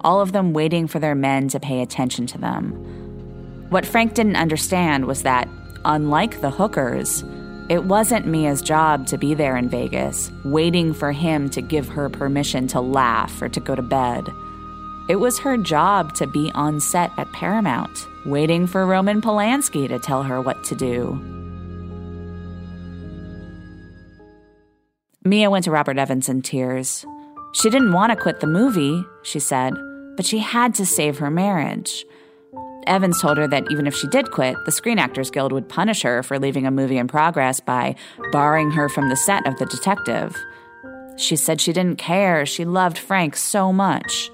all 0.00 0.20
of 0.20 0.32
them 0.32 0.52
waiting 0.52 0.86
for 0.86 0.98
their 0.98 1.14
men 1.14 1.48
to 1.48 1.60
pay 1.60 1.82
attention 1.82 2.26
to 2.28 2.38
them. 2.38 2.70
What 3.70 3.86
Frank 3.86 4.14
didn't 4.14 4.36
understand 4.36 5.06
was 5.06 5.22
that, 5.22 5.48
unlike 5.84 6.40
the 6.40 6.50
hookers, 6.50 7.24
it 7.70 7.84
wasn't 7.84 8.26
Mia's 8.26 8.60
job 8.60 9.06
to 9.06 9.16
be 9.16 9.32
there 9.32 9.56
in 9.56 9.68
Vegas, 9.68 10.30
waiting 10.44 10.92
for 10.92 11.12
him 11.12 11.48
to 11.50 11.62
give 11.62 11.88
her 11.88 12.10
permission 12.10 12.66
to 12.68 12.80
laugh 12.80 13.40
or 13.40 13.48
to 13.48 13.60
go 13.60 13.74
to 13.74 13.82
bed. 13.82 14.28
It 15.08 15.16
was 15.16 15.38
her 15.38 15.56
job 15.56 16.14
to 16.14 16.26
be 16.26 16.50
on 16.54 16.80
set 16.80 17.10
at 17.16 17.32
Paramount, 17.32 18.06
waiting 18.26 18.66
for 18.66 18.86
Roman 18.86 19.20
Polanski 19.20 19.88
to 19.88 19.98
tell 19.98 20.22
her 20.22 20.40
what 20.40 20.62
to 20.64 20.74
do. 20.74 21.18
Mia 25.24 25.48
went 25.48 25.64
to 25.64 25.70
Robert 25.70 25.98
Evans 25.98 26.28
in 26.28 26.42
tears. 26.42 27.06
She 27.54 27.70
didn't 27.70 27.92
want 27.92 28.10
to 28.10 28.16
quit 28.16 28.40
the 28.40 28.46
movie, 28.46 29.04
she 29.22 29.38
said, 29.38 29.74
but 30.16 30.26
she 30.26 30.38
had 30.38 30.74
to 30.74 30.84
save 30.84 31.18
her 31.18 31.30
marriage. 31.30 32.04
Evans 32.86 33.20
told 33.20 33.38
her 33.38 33.46
that 33.46 33.70
even 33.70 33.86
if 33.86 33.94
she 33.94 34.08
did 34.08 34.30
quit, 34.30 34.56
the 34.64 34.72
Screen 34.72 34.98
Actors 34.98 35.30
Guild 35.30 35.52
would 35.52 35.68
punish 35.68 36.02
her 36.02 36.22
for 36.22 36.38
leaving 36.38 36.66
a 36.66 36.70
movie 36.70 36.98
in 36.98 37.06
progress 37.06 37.60
by 37.60 37.94
barring 38.32 38.72
her 38.72 38.88
from 38.88 39.08
the 39.08 39.16
set 39.16 39.46
of 39.46 39.56
The 39.58 39.66
Detective. 39.66 40.36
She 41.16 41.36
said 41.36 41.60
she 41.60 41.72
didn't 41.72 41.96
care. 41.96 42.44
She 42.44 42.64
loved 42.64 42.98
Frank 42.98 43.36
so 43.36 43.72
much. 43.72 44.30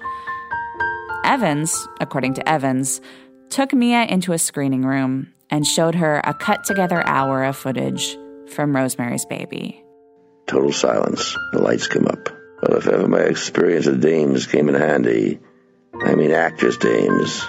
Evans, 1.23 1.87
according 1.99 2.33
to 2.33 2.49
Evans, 2.49 3.01
took 3.49 3.71
Mia 3.71 4.03
into 4.05 4.33
a 4.33 4.39
screening 4.39 4.83
room 4.83 5.31
and 5.49 5.65
showed 5.65 5.95
her 5.95 6.21
a 6.23 6.33
cut 6.33 6.63
together 6.63 7.05
hour 7.05 7.43
of 7.43 7.55
footage 7.55 8.17
from 8.49 8.75
Rosemary's 8.75 9.25
Baby. 9.25 9.83
Total 10.47 10.71
silence. 10.71 11.37
The 11.53 11.61
lights 11.61 11.87
come 11.87 12.07
up. 12.07 12.40
Well, 12.61 12.77
if 12.77 12.87
ever 12.87 13.07
my 13.07 13.21
experience 13.21 13.87
of 13.87 14.01
dames 14.01 14.45
came 14.45 14.69
in 14.69 14.75
handy, 14.75 15.39
I 15.93 16.13
mean 16.13 16.31
actress 16.31 16.77
dames, 16.77 17.43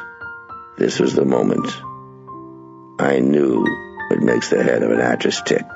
this 0.79 0.99
was 0.99 1.15
the 1.15 1.27
moment. 1.27 1.67
I 2.99 3.19
knew 3.19 3.61
what 4.09 4.21
makes 4.21 4.49
the 4.49 4.63
head 4.63 4.83
of 4.83 4.91
an 4.91 5.01
actress 5.01 5.43
tick, 5.43 5.67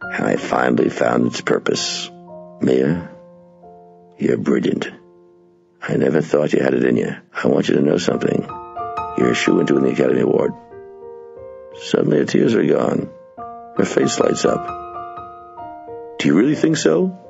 and 0.00 0.24
I 0.24 0.36
finally 0.36 0.90
found 0.90 1.26
its 1.26 1.40
purpose. 1.40 2.08
Mia, 2.60 3.10
you're 4.18 4.36
brilliant. 4.36 4.90
I 5.82 5.96
never 5.96 6.20
thought 6.20 6.52
you 6.52 6.60
had 6.62 6.74
it 6.74 6.84
in 6.84 6.96
you. 6.96 7.16
I 7.32 7.48
want 7.48 7.68
you 7.68 7.74
to 7.74 7.82
know 7.82 7.98
something. 7.98 8.46
You're 9.18 9.32
a 9.32 9.34
shoe 9.34 9.58
into 9.58 9.74
the 9.74 9.90
Academy 9.90 10.20
Award. 10.20 10.52
Suddenly 11.82 12.18
her 12.18 12.24
tears 12.24 12.54
are 12.54 12.64
gone. 12.64 13.10
Her 13.76 13.84
face 13.84 14.20
lights 14.20 14.44
up. 14.44 14.66
Do 16.18 16.28
you 16.28 16.34
really 16.38 16.54
think 16.54 16.76
so? 16.76 17.25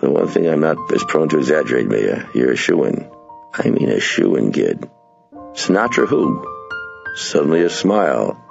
The 0.00 0.10
one 0.10 0.28
thing 0.28 0.48
I'm 0.48 0.60
not 0.60 0.76
as 0.92 1.04
prone 1.04 1.28
to 1.28 1.38
exaggerate, 1.38 1.88
Mia, 1.88 2.28
you're 2.34 2.52
a 2.52 2.56
shoe-in. 2.56 3.10
I 3.52 3.68
mean 3.70 3.90
a 3.90 4.00
shoe-in 4.00 4.52
kid. 4.52 4.88
Sinatra 5.52 6.06
who? 6.08 6.46
Suddenly 7.16 7.62
a 7.62 7.70
smile. 7.70 8.42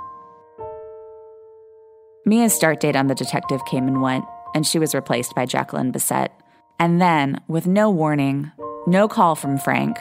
Mia's 2.26 2.54
start 2.54 2.80
date 2.80 2.96
on 2.96 3.08
The 3.08 3.16
Detective 3.16 3.62
came 3.66 3.88
and 3.88 4.02
went, 4.02 4.26
and 4.54 4.68
she 4.68 4.78
was 4.78 4.94
replaced 4.94 5.34
by 5.34 5.46
Jacqueline 5.46 5.92
Bisset. 5.92 6.30
And 6.78 7.02
then, 7.02 7.42
with 7.48 7.66
no 7.66 7.90
warning, 7.90 8.52
no 8.86 9.08
call 9.08 9.36
from 9.36 9.58
Frank, 9.58 9.98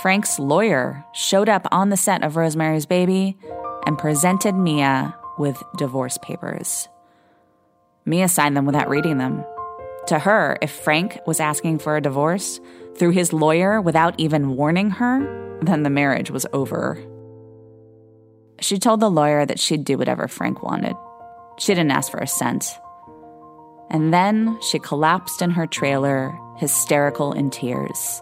Frank's 0.00 0.38
lawyer 0.38 1.04
showed 1.12 1.48
up 1.48 1.66
on 1.70 1.90
the 1.90 1.96
set 1.96 2.22
of 2.24 2.36
Rosemary's 2.36 2.86
Baby 2.86 3.36
and 3.86 3.98
presented 3.98 4.54
Mia 4.54 5.14
with 5.38 5.62
divorce 5.76 6.16
papers. 6.18 6.88
Mia 8.06 8.28
signed 8.28 8.56
them 8.56 8.66
without 8.66 8.88
reading 8.88 9.18
them. 9.18 9.44
To 10.06 10.18
her, 10.18 10.58
if 10.60 10.70
Frank 10.70 11.18
was 11.26 11.40
asking 11.40 11.78
for 11.78 11.96
a 11.96 12.00
divorce 12.00 12.60
through 12.96 13.10
his 13.10 13.32
lawyer 13.32 13.80
without 13.80 14.14
even 14.18 14.56
warning 14.56 14.90
her, 14.90 15.58
then 15.62 15.82
the 15.82 15.90
marriage 15.90 16.30
was 16.30 16.46
over. 16.52 16.98
She 18.60 18.78
told 18.78 19.00
the 19.00 19.10
lawyer 19.10 19.46
that 19.46 19.58
she'd 19.58 19.84
do 19.84 19.96
whatever 19.96 20.28
Frank 20.28 20.62
wanted. 20.62 20.96
She 21.58 21.74
didn't 21.74 21.92
ask 21.92 22.10
for 22.10 22.18
a 22.18 22.26
cent. 22.26 22.78
And 23.90 24.12
then 24.12 24.58
she 24.62 24.78
collapsed 24.78 25.42
in 25.42 25.50
her 25.50 25.66
trailer, 25.66 26.38
hysterical 26.56 27.32
in 27.32 27.50
tears. 27.50 28.20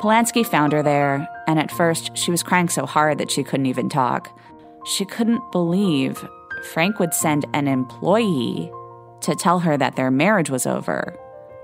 Polanski 0.00 0.44
found 0.44 0.72
her 0.72 0.82
there, 0.82 1.26
and 1.46 1.58
at 1.58 1.70
first 1.70 2.16
she 2.16 2.30
was 2.30 2.42
crying 2.42 2.68
so 2.68 2.84
hard 2.86 3.18
that 3.18 3.30
she 3.30 3.42
couldn't 3.42 3.66
even 3.66 3.88
talk. 3.88 4.38
She 4.84 5.04
couldn't 5.04 5.50
believe 5.50 6.22
Frank 6.72 6.98
would 6.98 7.14
send 7.14 7.46
an 7.54 7.68
employee 7.68 8.70
to 9.24 9.34
tell 9.34 9.60
her 9.60 9.76
that 9.76 9.96
their 9.96 10.10
marriage 10.10 10.50
was 10.50 10.66
over. 10.66 11.18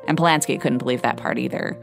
And 0.06 0.18
Polanski 0.18 0.60
couldn't 0.60 0.78
believe 0.78 1.02
that 1.02 1.16
part 1.16 1.38
either. 1.38 1.78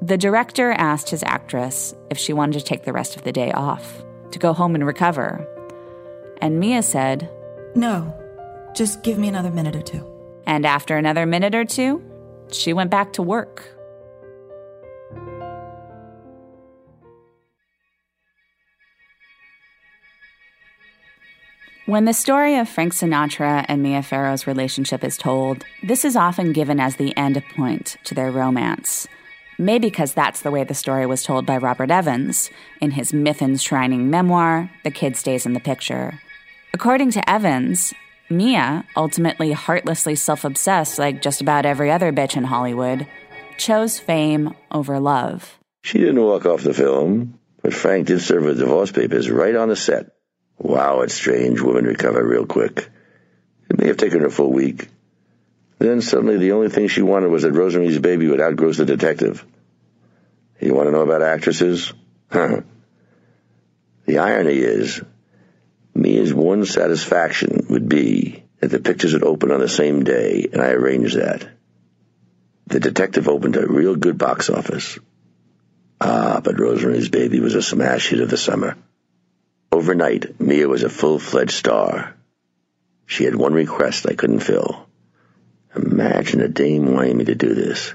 The 0.00 0.18
director 0.18 0.72
asked 0.72 1.10
his 1.10 1.22
actress 1.22 1.94
if 2.10 2.18
she 2.18 2.32
wanted 2.32 2.58
to 2.58 2.64
take 2.64 2.84
the 2.84 2.92
rest 2.92 3.16
of 3.16 3.24
the 3.24 3.32
day 3.32 3.52
off, 3.52 4.04
to 4.32 4.38
go 4.38 4.52
home 4.52 4.74
and 4.74 4.86
recover. 4.86 5.46
And 6.40 6.60
Mia 6.60 6.82
said, 6.82 7.30
No, 7.74 8.14
just 8.74 9.02
give 9.02 9.18
me 9.18 9.28
another 9.28 9.50
minute 9.50 9.76
or 9.76 9.82
two. 9.82 10.06
And 10.46 10.66
after 10.66 10.96
another 10.96 11.26
minute 11.26 11.54
or 11.54 11.64
two, 11.64 12.02
she 12.50 12.72
went 12.72 12.90
back 12.90 13.14
to 13.14 13.22
work. 13.22 13.73
When 21.86 22.06
the 22.06 22.14
story 22.14 22.56
of 22.56 22.66
Frank 22.66 22.94
Sinatra 22.94 23.62
and 23.68 23.82
Mia 23.82 24.02
Farrow's 24.02 24.46
relationship 24.46 25.04
is 25.04 25.18
told, 25.18 25.66
this 25.82 26.06
is 26.06 26.16
often 26.16 26.54
given 26.54 26.80
as 26.80 26.96
the 26.96 27.14
end 27.14 27.42
point 27.54 27.98
to 28.04 28.14
their 28.14 28.30
romance. 28.30 29.06
Maybe 29.58 29.90
because 29.90 30.14
that's 30.14 30.40
the 30.40 30.50
way 30.50 30.64
the 30.64 30.72
story 30.72 31.04
was 31.04 31.22
told 31.22 31.44
by 31.44 31.58
Robert 31.58 31.90
Evans 31.90 32.48
in 32.80 32.92
his 32.92 33.12
myth 33.12 33.42
enshrining 33.42 34.08
memoir, 34.08 34.70
The 34.82 34.90
Kid 34.90 35.14
Stays 35.14 35.44
in 35.44 35.52
the 35.52 35.60
Picture. 35.60 36.18
According 36.72 37.10
to 37.10 37.30
Evans, 37.30 37.92
Mia, 38.30 38.86
ultimately 38.96 39.52
heartlessly 39.52 40.14
self 40.14 40.44
obsessed 40.44 40.98
like 40.98 41.20
just 41.20 41.42
about 41.42 41.66
every 41.66 41.90
other 41.90 42.14
bitch 42.14 42.34
in 42.34 42.44
Hollywood, 42.44 43.06
chose 43.58 43.98
fame 43.98 44.54
over 44.70 44.98
love. 44.98 45.58
She 45.82 45.98
didn't 45.98 46.22
walk 46.22 46.46
off 46.46 46.62
the 46.62 46.72
film, 46.72 47.38
but 47.60 47.74
Frank 47.74 48.06
did 48.06 48.22
serve 48.22 48.44
her 48.44 48.54
divorce 48.54 48.90
papers 48.90 49.30
right 49.30 49.54
on 49.54 49.68
the 49.68 49.76
set. 49.76 50.13
Wow, 50.58 51.00
it's 51.00 51.14
strange 51.14 51.60
women 51.60 51.84
recover 51.84 52.24
real 52.26 52.46
quick. 52.46 52.88
It 53.68 53.78
may 53.78 53.88
have 53.88 53.96
taken 53.96 54.20
her 54.20 54.26
a 54.26 54.30
full 54.30 54.52
week. 54.52 54.88
Then 55.78 56.00
suddenly 56.00 56.38
the 56.38 56.52
only 56.52 56.68
thing 56.68 56.88
she 56.88 57.02
wanted 57.02 57.28
was 57.28 57.42
that 57.42 57.52
Rosemary's 57.52 57.98
baby 57.98 58.28
would 58.28 58.40
outgross 58.40 58.76
the 58.76 58.84
detective. 58.84 59.44
You 60.60 60.74
want 60.74 60.86
to 60.86 60.92
know 60.92 61.02
about 61.02 61.22
actresses? 61.22 61.92
Huh. 62.30 62.62
The 64.06 64.18
irony 64.18 64.58
is, 64.58 65.02
Mia's 65.94 66.32
one 66.32 66.64
satisfaction 66.64 67.66
would 67.70 67.88
be 67.88 68.44
that 68.60 68.68
the 68.68 68.80
pictures 68.80 69.12
would 69.12 69.24
open 69.24 69.50
on 69.50 69.60
the 69.60 69.68
same 69.68 70.04
day, 70.04 70.48
and 70.52 70.62
I 70.62 70.70
arranged 70.70 71.16
that. 71.18 71.46
The 72.66 72.80
detective 72.80 73.28
opened 73.28 73.56
a 73.56 73.66
real 73.66 73.94
good 73.94 74.16
box 74.16 74.48
office. 74.48 74.98
Ah, 76.00 76.40
but 76.42 76.58
Rosemary's 76.58 77.08
Baby 77.08 77.40
was 77.40 77.54
a 77.54 77.62
smash 77.62 78.08
hit 78.08 78.20
of 78.20 78.30
the 78.30 78.36
summer. 78.36 78.76
Overnight, 79.74 80.40
Mia 80.40 80.68
was 80.68 80.84
a 80.84 80.88
full-fledged 80.88 81.50
star. 81.50 82.14
She 83.06 83.24
had 83.24 83.34
one 83.34 83.54
request 83.54 84.06
I 84.08 84.14
couldn't 84.14 84.38
fill. 84.38 84.86
Imagine 85.74 86.42
a 86.42 86.46
dame 86.46 86.94
wanting 86.94 87.16
me 87.16 87.24
to 87.24 87.34
do 87.34 87.54
this. 87.54 87.92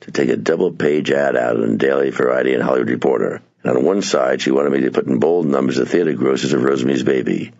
To 0.00 0.12
take 0.12 0.30
a 0.30 0.36
double-page 0.36 1.10
ad 1.10 1.36
out 1.36 1.56
in 1.56 1.76
Daily 1.76 2.08
Variety 2.08 2.54
and 2.54 2.62
Hollywood 2.62 2.88
Reporter. 2.88 3.42
And 3.62 3.76
on 3.76 3.84
one 3.84 4.00
side, 4.00 4.40
she 4.40 4.50
wanted 4.50 4.72
me 4.72 4.80
to 4.80 4.92
put 4.92 5.08
in 5.08 5.18
bold 5.18 5.44
numbers 5.44 5.76
the 5.76 5.84
theater 5.84 6.14
grosses 6.14 6.54
of 6.54 6.62
Rosemary's 6.62 7.02
Baby. 7.02 7.52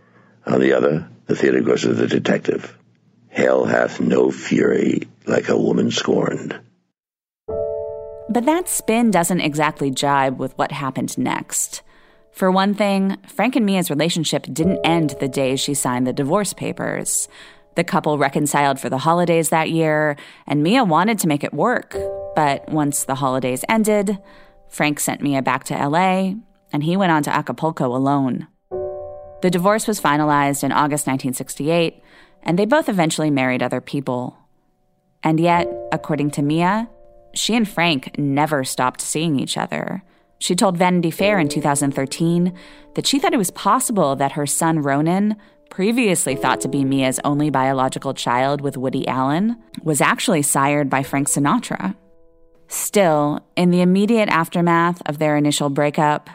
On 0.47 0.59
the 0.59 0.73
other, 0.73 1.11
the 1.27 1.37
theater 1.37 1.61
grosses 1.61 1.91
of 1.91 1.97
The 1.99 2.07
Detective. 2.07 2.75
Hell 3.29 3.67
hath 3.67 4.01
no 4.01 4.31
fury 4.31 5.07
like 5.27 5.51
a 5.51 5.59
woman 5.59 5.91
scorned. 5.91 6.59
But 7.47 8.47
that 8.47 8.71
spin 8.71 9.11
doesn't 9.11 9.43
exactly 9.43 9.91
jibe 9.91 10.39
with 10.39 10.57
what 10.57 10.73
happened 10.73 11.19
next. 11.19 11.83
For 12.33 12.51
one 12.51 12.75
thing, 12.75 13.17
Frank 13.27 13.57
and 13.57 13.67
Mia's 13.67 13.91
relationship 13.91 14.47
didn't 14.53 14.85
end 14.85 15.17
the 15.21 15.29
day 15.29 15.57
she 15.57 15.75
signed 15.75 16.07
the 16.07 16.13
divorce 16.13 16.53
papers. 16.53 17.29
The 17.75 17.85
couple 17.85 18.19
reconciled 18.19 18.81
for 18.81 18.89
the 18.89 18.99
holidays 18.99 19.51
that 19.51 19.71
year, 19.71 20.17
and 20.47 20.63
Mia 20.63 20.85
wanted 20.85 21.19
to 21.21 21.29
make 21.29 21.45
it 21.45 21.55
work. 21.55 21.97
But 22.35 22.69
once 22.69 23.05
the 23.05 23.17
holidays 23.17 23.65
ended, 23.69 24.19
Frank 24.69 25.01
sent 25.01 25.21
Mia 25.21 25.43
back 25.43 25.65
to 25.65 25.75
LA, 25.75 26.35
and 26.73 26.83
he 26.85 26.97
went 26.97 27.13
on 27.13 27.23
to 27.25 27.35
Acapulco 27.35 27.95
alone. 27.95 28.47
The 29.43 29.51
divorce 29.51 29.87
was 29.87 30.01
finalized 30.01 30.63
in 30.63 30.73
August 30.73 31.07
1968, 31.07 32.03
and 32.43 32.59
they 32.59 32.67
both 32.67 32.89
eventually 32.89 33.31
married 33.31 33.63
other 33.63 33.81
people. 33.81 34.37
And 35.23 35.41
yet, 35.41 35.69
according 35.93 36.31
to 36.33 36.43
Mia, 36.43 36.89
she 37.35 37.55
and 37.55 37.69
Frank 37.69 38.19
never 38.19 38.65
stopped 38.65 39.01
seeing 39.01 39.39
each 39.39 39.57
other. 39.57 40.03
She 40.41 40.57
told 40.57 40.79
Vanity 40.79 41.11
Fair 41.11 41.39
in 41.39 41.49
2013 41.49 42.53
that 42.95 43.07
she 43.07 43.19
thought 43.19 43.35
it 43.35 43.39
was 43.39 43.51
possible 43.53 44.17
that 44.17 44.33
her 44.33 44.47
son 44.47 44.81
Ronan, 44.81 45.37
previously 45.69 46.35
thought 46.35 46.61
to 46.63 46.69
be 46.69 46.83
Mia's 46.83 47.21
only 47.25 47.51
biological 47.51 48.15
child 48.15 48.61
with 48.63 48.77
Woody 48.77 49.07
Allen, 49.07 49.57
was 49.83 50.01
actually 50.01 50.43
sired 50.43 50.91
by 50.91 51.03
Frank 51.03 51.29
Sinatra. 51.29 51.95
Still, 52.69 53.45
in 53.55 53.71
the 53.71 53.83
immediate 53.83 54.31
aftermath 54.31 55.03
of 55.07 55.19
their 55.19 55.37
initial 55.37 55.69
breakup, 55.69 56.31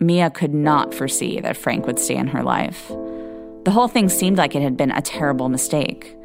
Mia 0.00 0.30
could 0.30 0.54
not 0.54 0.94
foresee 0.94 1.38
that 1.40 1.56
Frank 1.56 1.86
would 1.86 1.98
stay 1.98 2.16
in 2.16 2.28
her 2.28 2.42
life. 2.42 2.88
The 3.64 3.70
whole 3.72 3.88
thing 3.88 4.08
seemed 4.08 4.38
like 4.38 4.54
it 4.54 4.62
had 4.62 4.76
been 4.76 4.90
a 4.90 5.02
terrible 5.02 5.48
mistake. 5.48 6.16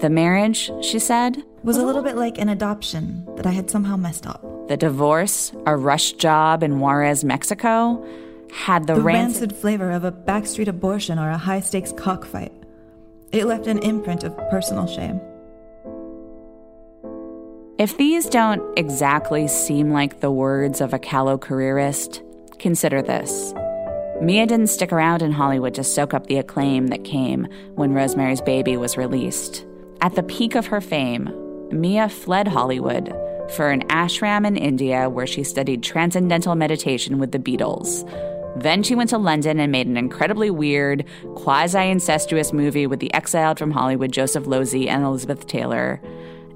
The 0.00 0.10
marriage, 0.10 0.70
she 0.82 0.98
said, 0.98 1.42
was 1.62 1.78
a 1.78 1.84
little 1.84 2.02
bit 2.02 2.16
like 2.16 2.38
an 2.38 2.50
adoption 2.50 3.26
that 3.36 3.46
I 3.46 3.52
had 3.52 3.70
somehow 3.70 3.96
messed 3.96 4.26
up. 4.26 4.55
The 4.68 4.76
divorce, 4.76 5.52
a 5.64 5.76
rush 5.76 6.12
job 6.12 6.64
in 6.64 6.80
Juarez, 6.80 7.22
Mexico, 7.22 8.04
had 8.52 8.86
the, 8.86 8.94
the 8.94 9.00
rancid, 9.00 9.42
rancid 9.42 9.56
flavor 9.56 9.90
of 9.92 10.02
a 10.02 10.10
backstreet 10.10 10.66
abortion 10.66 11.18
or 11.18 11.30
a 11.30 11.38
high 11.38 11.60
stakes 11.60 11.92
cockfight. 11.92 12.52
It 13.30 13.44
left 13.44 13.66
an 13.66 13.78
imprint 13.78 14.24
of 14.24 14.36
personal 14.50 14.86
shame. 14.86 15.20
If 17.78 17.96
these 17.96 18.26
don't 18.26 18.76
exactly 18.76 19.46
seem 19.46 19.92
like 19.92 20.20
the 20.20 20.30
words 20.30 20.80
of 20.80 20.94
a 20.94 20.98
callow 20.98 21.38
careerist, 21.38 22.22
consider 22.58 23.02
this. 23.02 23.52
Mia 24.20 24.46
didn't 24.46 24.68
stick 24.68 24.92
around 24.92 25.20
in 25.20 25.30
Hollywood 25.30 25.74
to 25.74 25.84
soak 25.84 26.14
up 26.14 26.26
the 26.26 26.38
acclaim 26.38 26.86
that 26.86 27.04
came 27.04 27.46
when 27.74 27.92
Rosemary's 27.92 28.40
Baby 28.40 28.78
was 28.78 28.96
released. 28.96 29.64
At 30.00 30.14
the 30.14 30.22
peak 30.22 30.54
of 30.54 30.66
her 30.66 30.80
fame, 30.80 31.30
Mia 31.70 32.08
fled 32.08 32.48
Hollywood 32.48 33.14
for 33.52 33.70
an 33.70 33.86
ashram 33.88 34.46
in 34.46 34.56
India 34.56 35.08
where 35.08 35.26
she 35.26 35.44
studied 35.44 35.82
transcendental 35.82 36.54
meditation 36.54 37.18
with 37.18 37.32
the 37.32 37.38
Beatles. 37.38 38.04
Then 38.56 38.82
she 38.82 38.94
went 38.94 39.10
to 39.10 39.18
London 39.18 39.60
and 39.60 39.70
made 39.70 39.86
an 39.86 39.98
incredibly 39.98 40.50
weird, 40.50 41.04
quasi 41.34 41.90
incestuous 41.90 42.52
movie 42.52 42.86
with 42.86 43.00
the 43.00 43.12
exiled 43.12 43.58
from 43.58 43.70
Hollywood 43.70 44.12
Joseph 44.12 44.44
Losey 44.44 44.88
and 44.88 45.04
Elizabeth 45.04 45.46
Taylor. 45.46 46.00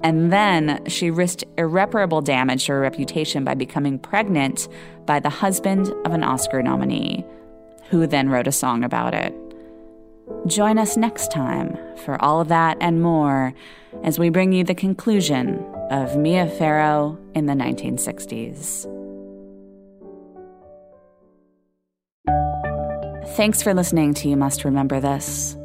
And 0.03 0.33
then 0.33 0.83
she 0.87 1.11
risked 1.11 1.43
irreparable 1.59 2.21
damage 2.21 2.65
to 2.65 2.71
her 2.71 2.79
reputation 2.79 3.43
by 3.43 3.53
becoming 3.53 3.99
pregnant 3.99 4.67
by 5.05 5.19
the 5.19 5.29
husband 5.29 5.93
of 6.05 6.13
an 6.13 6.23
Oscar 6.23 6.63
nominee, 6.63 7.23
who 7.89 8.07
then 8.07 8.29
wrote 8.29 8.47
a 8.47 8.51
song 8.51 8.83
about 8.83 9.13
it. 9.13 9.33
Join 10.47 10.79
us 10.79 10.97
next 10.97 11.31
time 11.31 11.77
for 11.97 12.19
all 12.19 12.41
of 12.41 12.47
that 12.47 12.77
and 12.81 13.03
more 13.03 13.53
as 14.03 14.17
we 14.17 14.29
bring 14.29 14.53
you 14.53 14.63
the 14.63 14.73
conclusion 14.73 15.63
of 15.91 16.15
Mia 16.15 16.47
Farrow 16.47 17.19
in 17.35 17.45
the 17.45 17.53
1960s. 17.53 18.87
Thanks 23.35 23.61
for 23.61 23.73
listening 23.73 24.13
to 24.15 24.29
You 24.29 24.37
Must 24.37 24.63
Remember 24.63 25.01
This. 25.01 25.57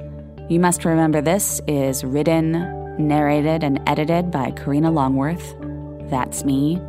You 0.49 0.59
Must 0.59 0.85
Remember 0.85 1.21
This 1.23 1.61
is 1.69 2.05
written, 2.05 2.53
narrated, 2.99 3.63
and 3.63 3.81
edited 3.87 4.33
by 4.33 4.51
Karina 4.51 4.91
Longworth. 4.91 5.55
That's 6.11 6.45
me. 6.45 6.81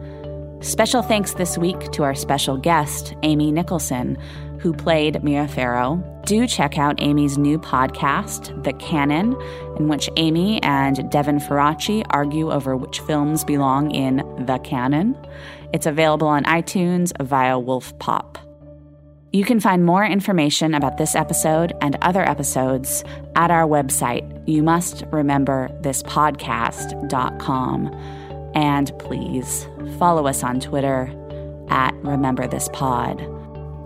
Special 0.62 1.04
thanks 1.04 1.36
this 1.36 1.56
week 1.58 1.92
to 1.92 2.04
our 2.04 2.16
special 2.16 2.58
guest, 2.58 3.14
Amy 3.22 3.52
Nicholson, 3.52 4.18
who 4.60 4.74
played 4.74 5.24
Mia 5.24 5.48
Farrow. 5.48 6.04
Do 6.26 6.48
check 6.48 6.80
out 6.80 7.00
Amy's 7.02 7.38
new 7.38 7.60
podcast, 7.60 8.64
The 8.64 8.74
Canon, 8.74 9.40
in 9.78 9.88
which 9.88 10.10
Amy 10.18 10.62
and 10.64 11.10
Devin 11.12 11.38
Faraci 11.40 12.04
argue 12.10 12.52
over 12.52 12.76
which 12.76 13.00
films 13.02 13.44
belong 13.44 13.92
in 13.92 14.18
the 14.46 14.58
canon. 14.64 15.16
It's 15.74 15.86
available 15.86 16.28
on 16.28 16.44
iTunes 16.46 17.12
via 17.24 17.54
Wolfpop. 17.54 18.38
You 19.32 19.46
can 19.46 19.60
find 19.60 19.86
more 19.86 20.06
information 20.06 20.74
about 20.74 20.98
this 20.98 21.14
episode 21.14 21.74
and 21.82 21.98
other 22.02 22.28
episodes 22.28 23.04
at 23.36 23.52
our 23.52 23.68
website, 23.68 24.26
you 24.48 24.64
must 24.64 25.04
remember 25.12 25.70
this 25.82 26.02
podcast.com. 26.02 27.96
And 28.54 28.92
please 29.00 29.68
follow 29.98 30.28
us 30.28 30.44
on 30.44 30.60
Twitter 30.60 31.12
at 31.70 31.94
Remember 32.04 32.48
This 32.48 32.70
Pod. 32.74 33.22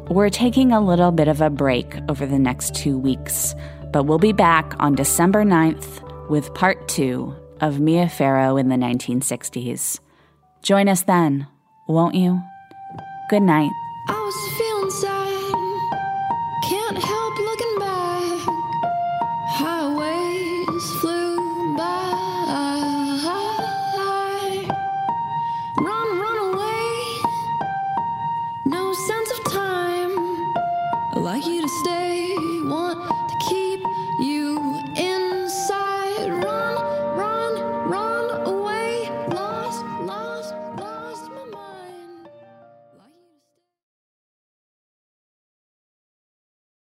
We're 0.09 0.29
taking 0.29 0.71
a 0.71 0.81
little 0.81 1.11
bit 1.11 1.27
of 1.27 1.41
a 1.41 1.49
break 1.49 1.97
over 2.09 2.25
the 2.25 2.39
next 2.39 2.75
two 2.75 2.97
weeks, 2.97 3.55
but 3.91 4.03
we'll 4.03 4.19
be 4.19 4.33
back 4.33 4.73
on 4.79 4.95
December 4.95 5.43
9th 5.43 6.29
with 6.29 6.53
part 6.53 6.87
two 6.87 7.35
of 7.61 7.79
Mia 7.79 8.09
Farrow 8.09 8.57
in 8.57 8.69
the 8.69 8.75
1960s. 8.75 9.99
Join 10.63 10.89
us 10.89 11.03
then, 11.03 11.47
won't 11.87 12.15
you? 12.15 12.41
Good 13.29 13.43
night. 13.43 13.71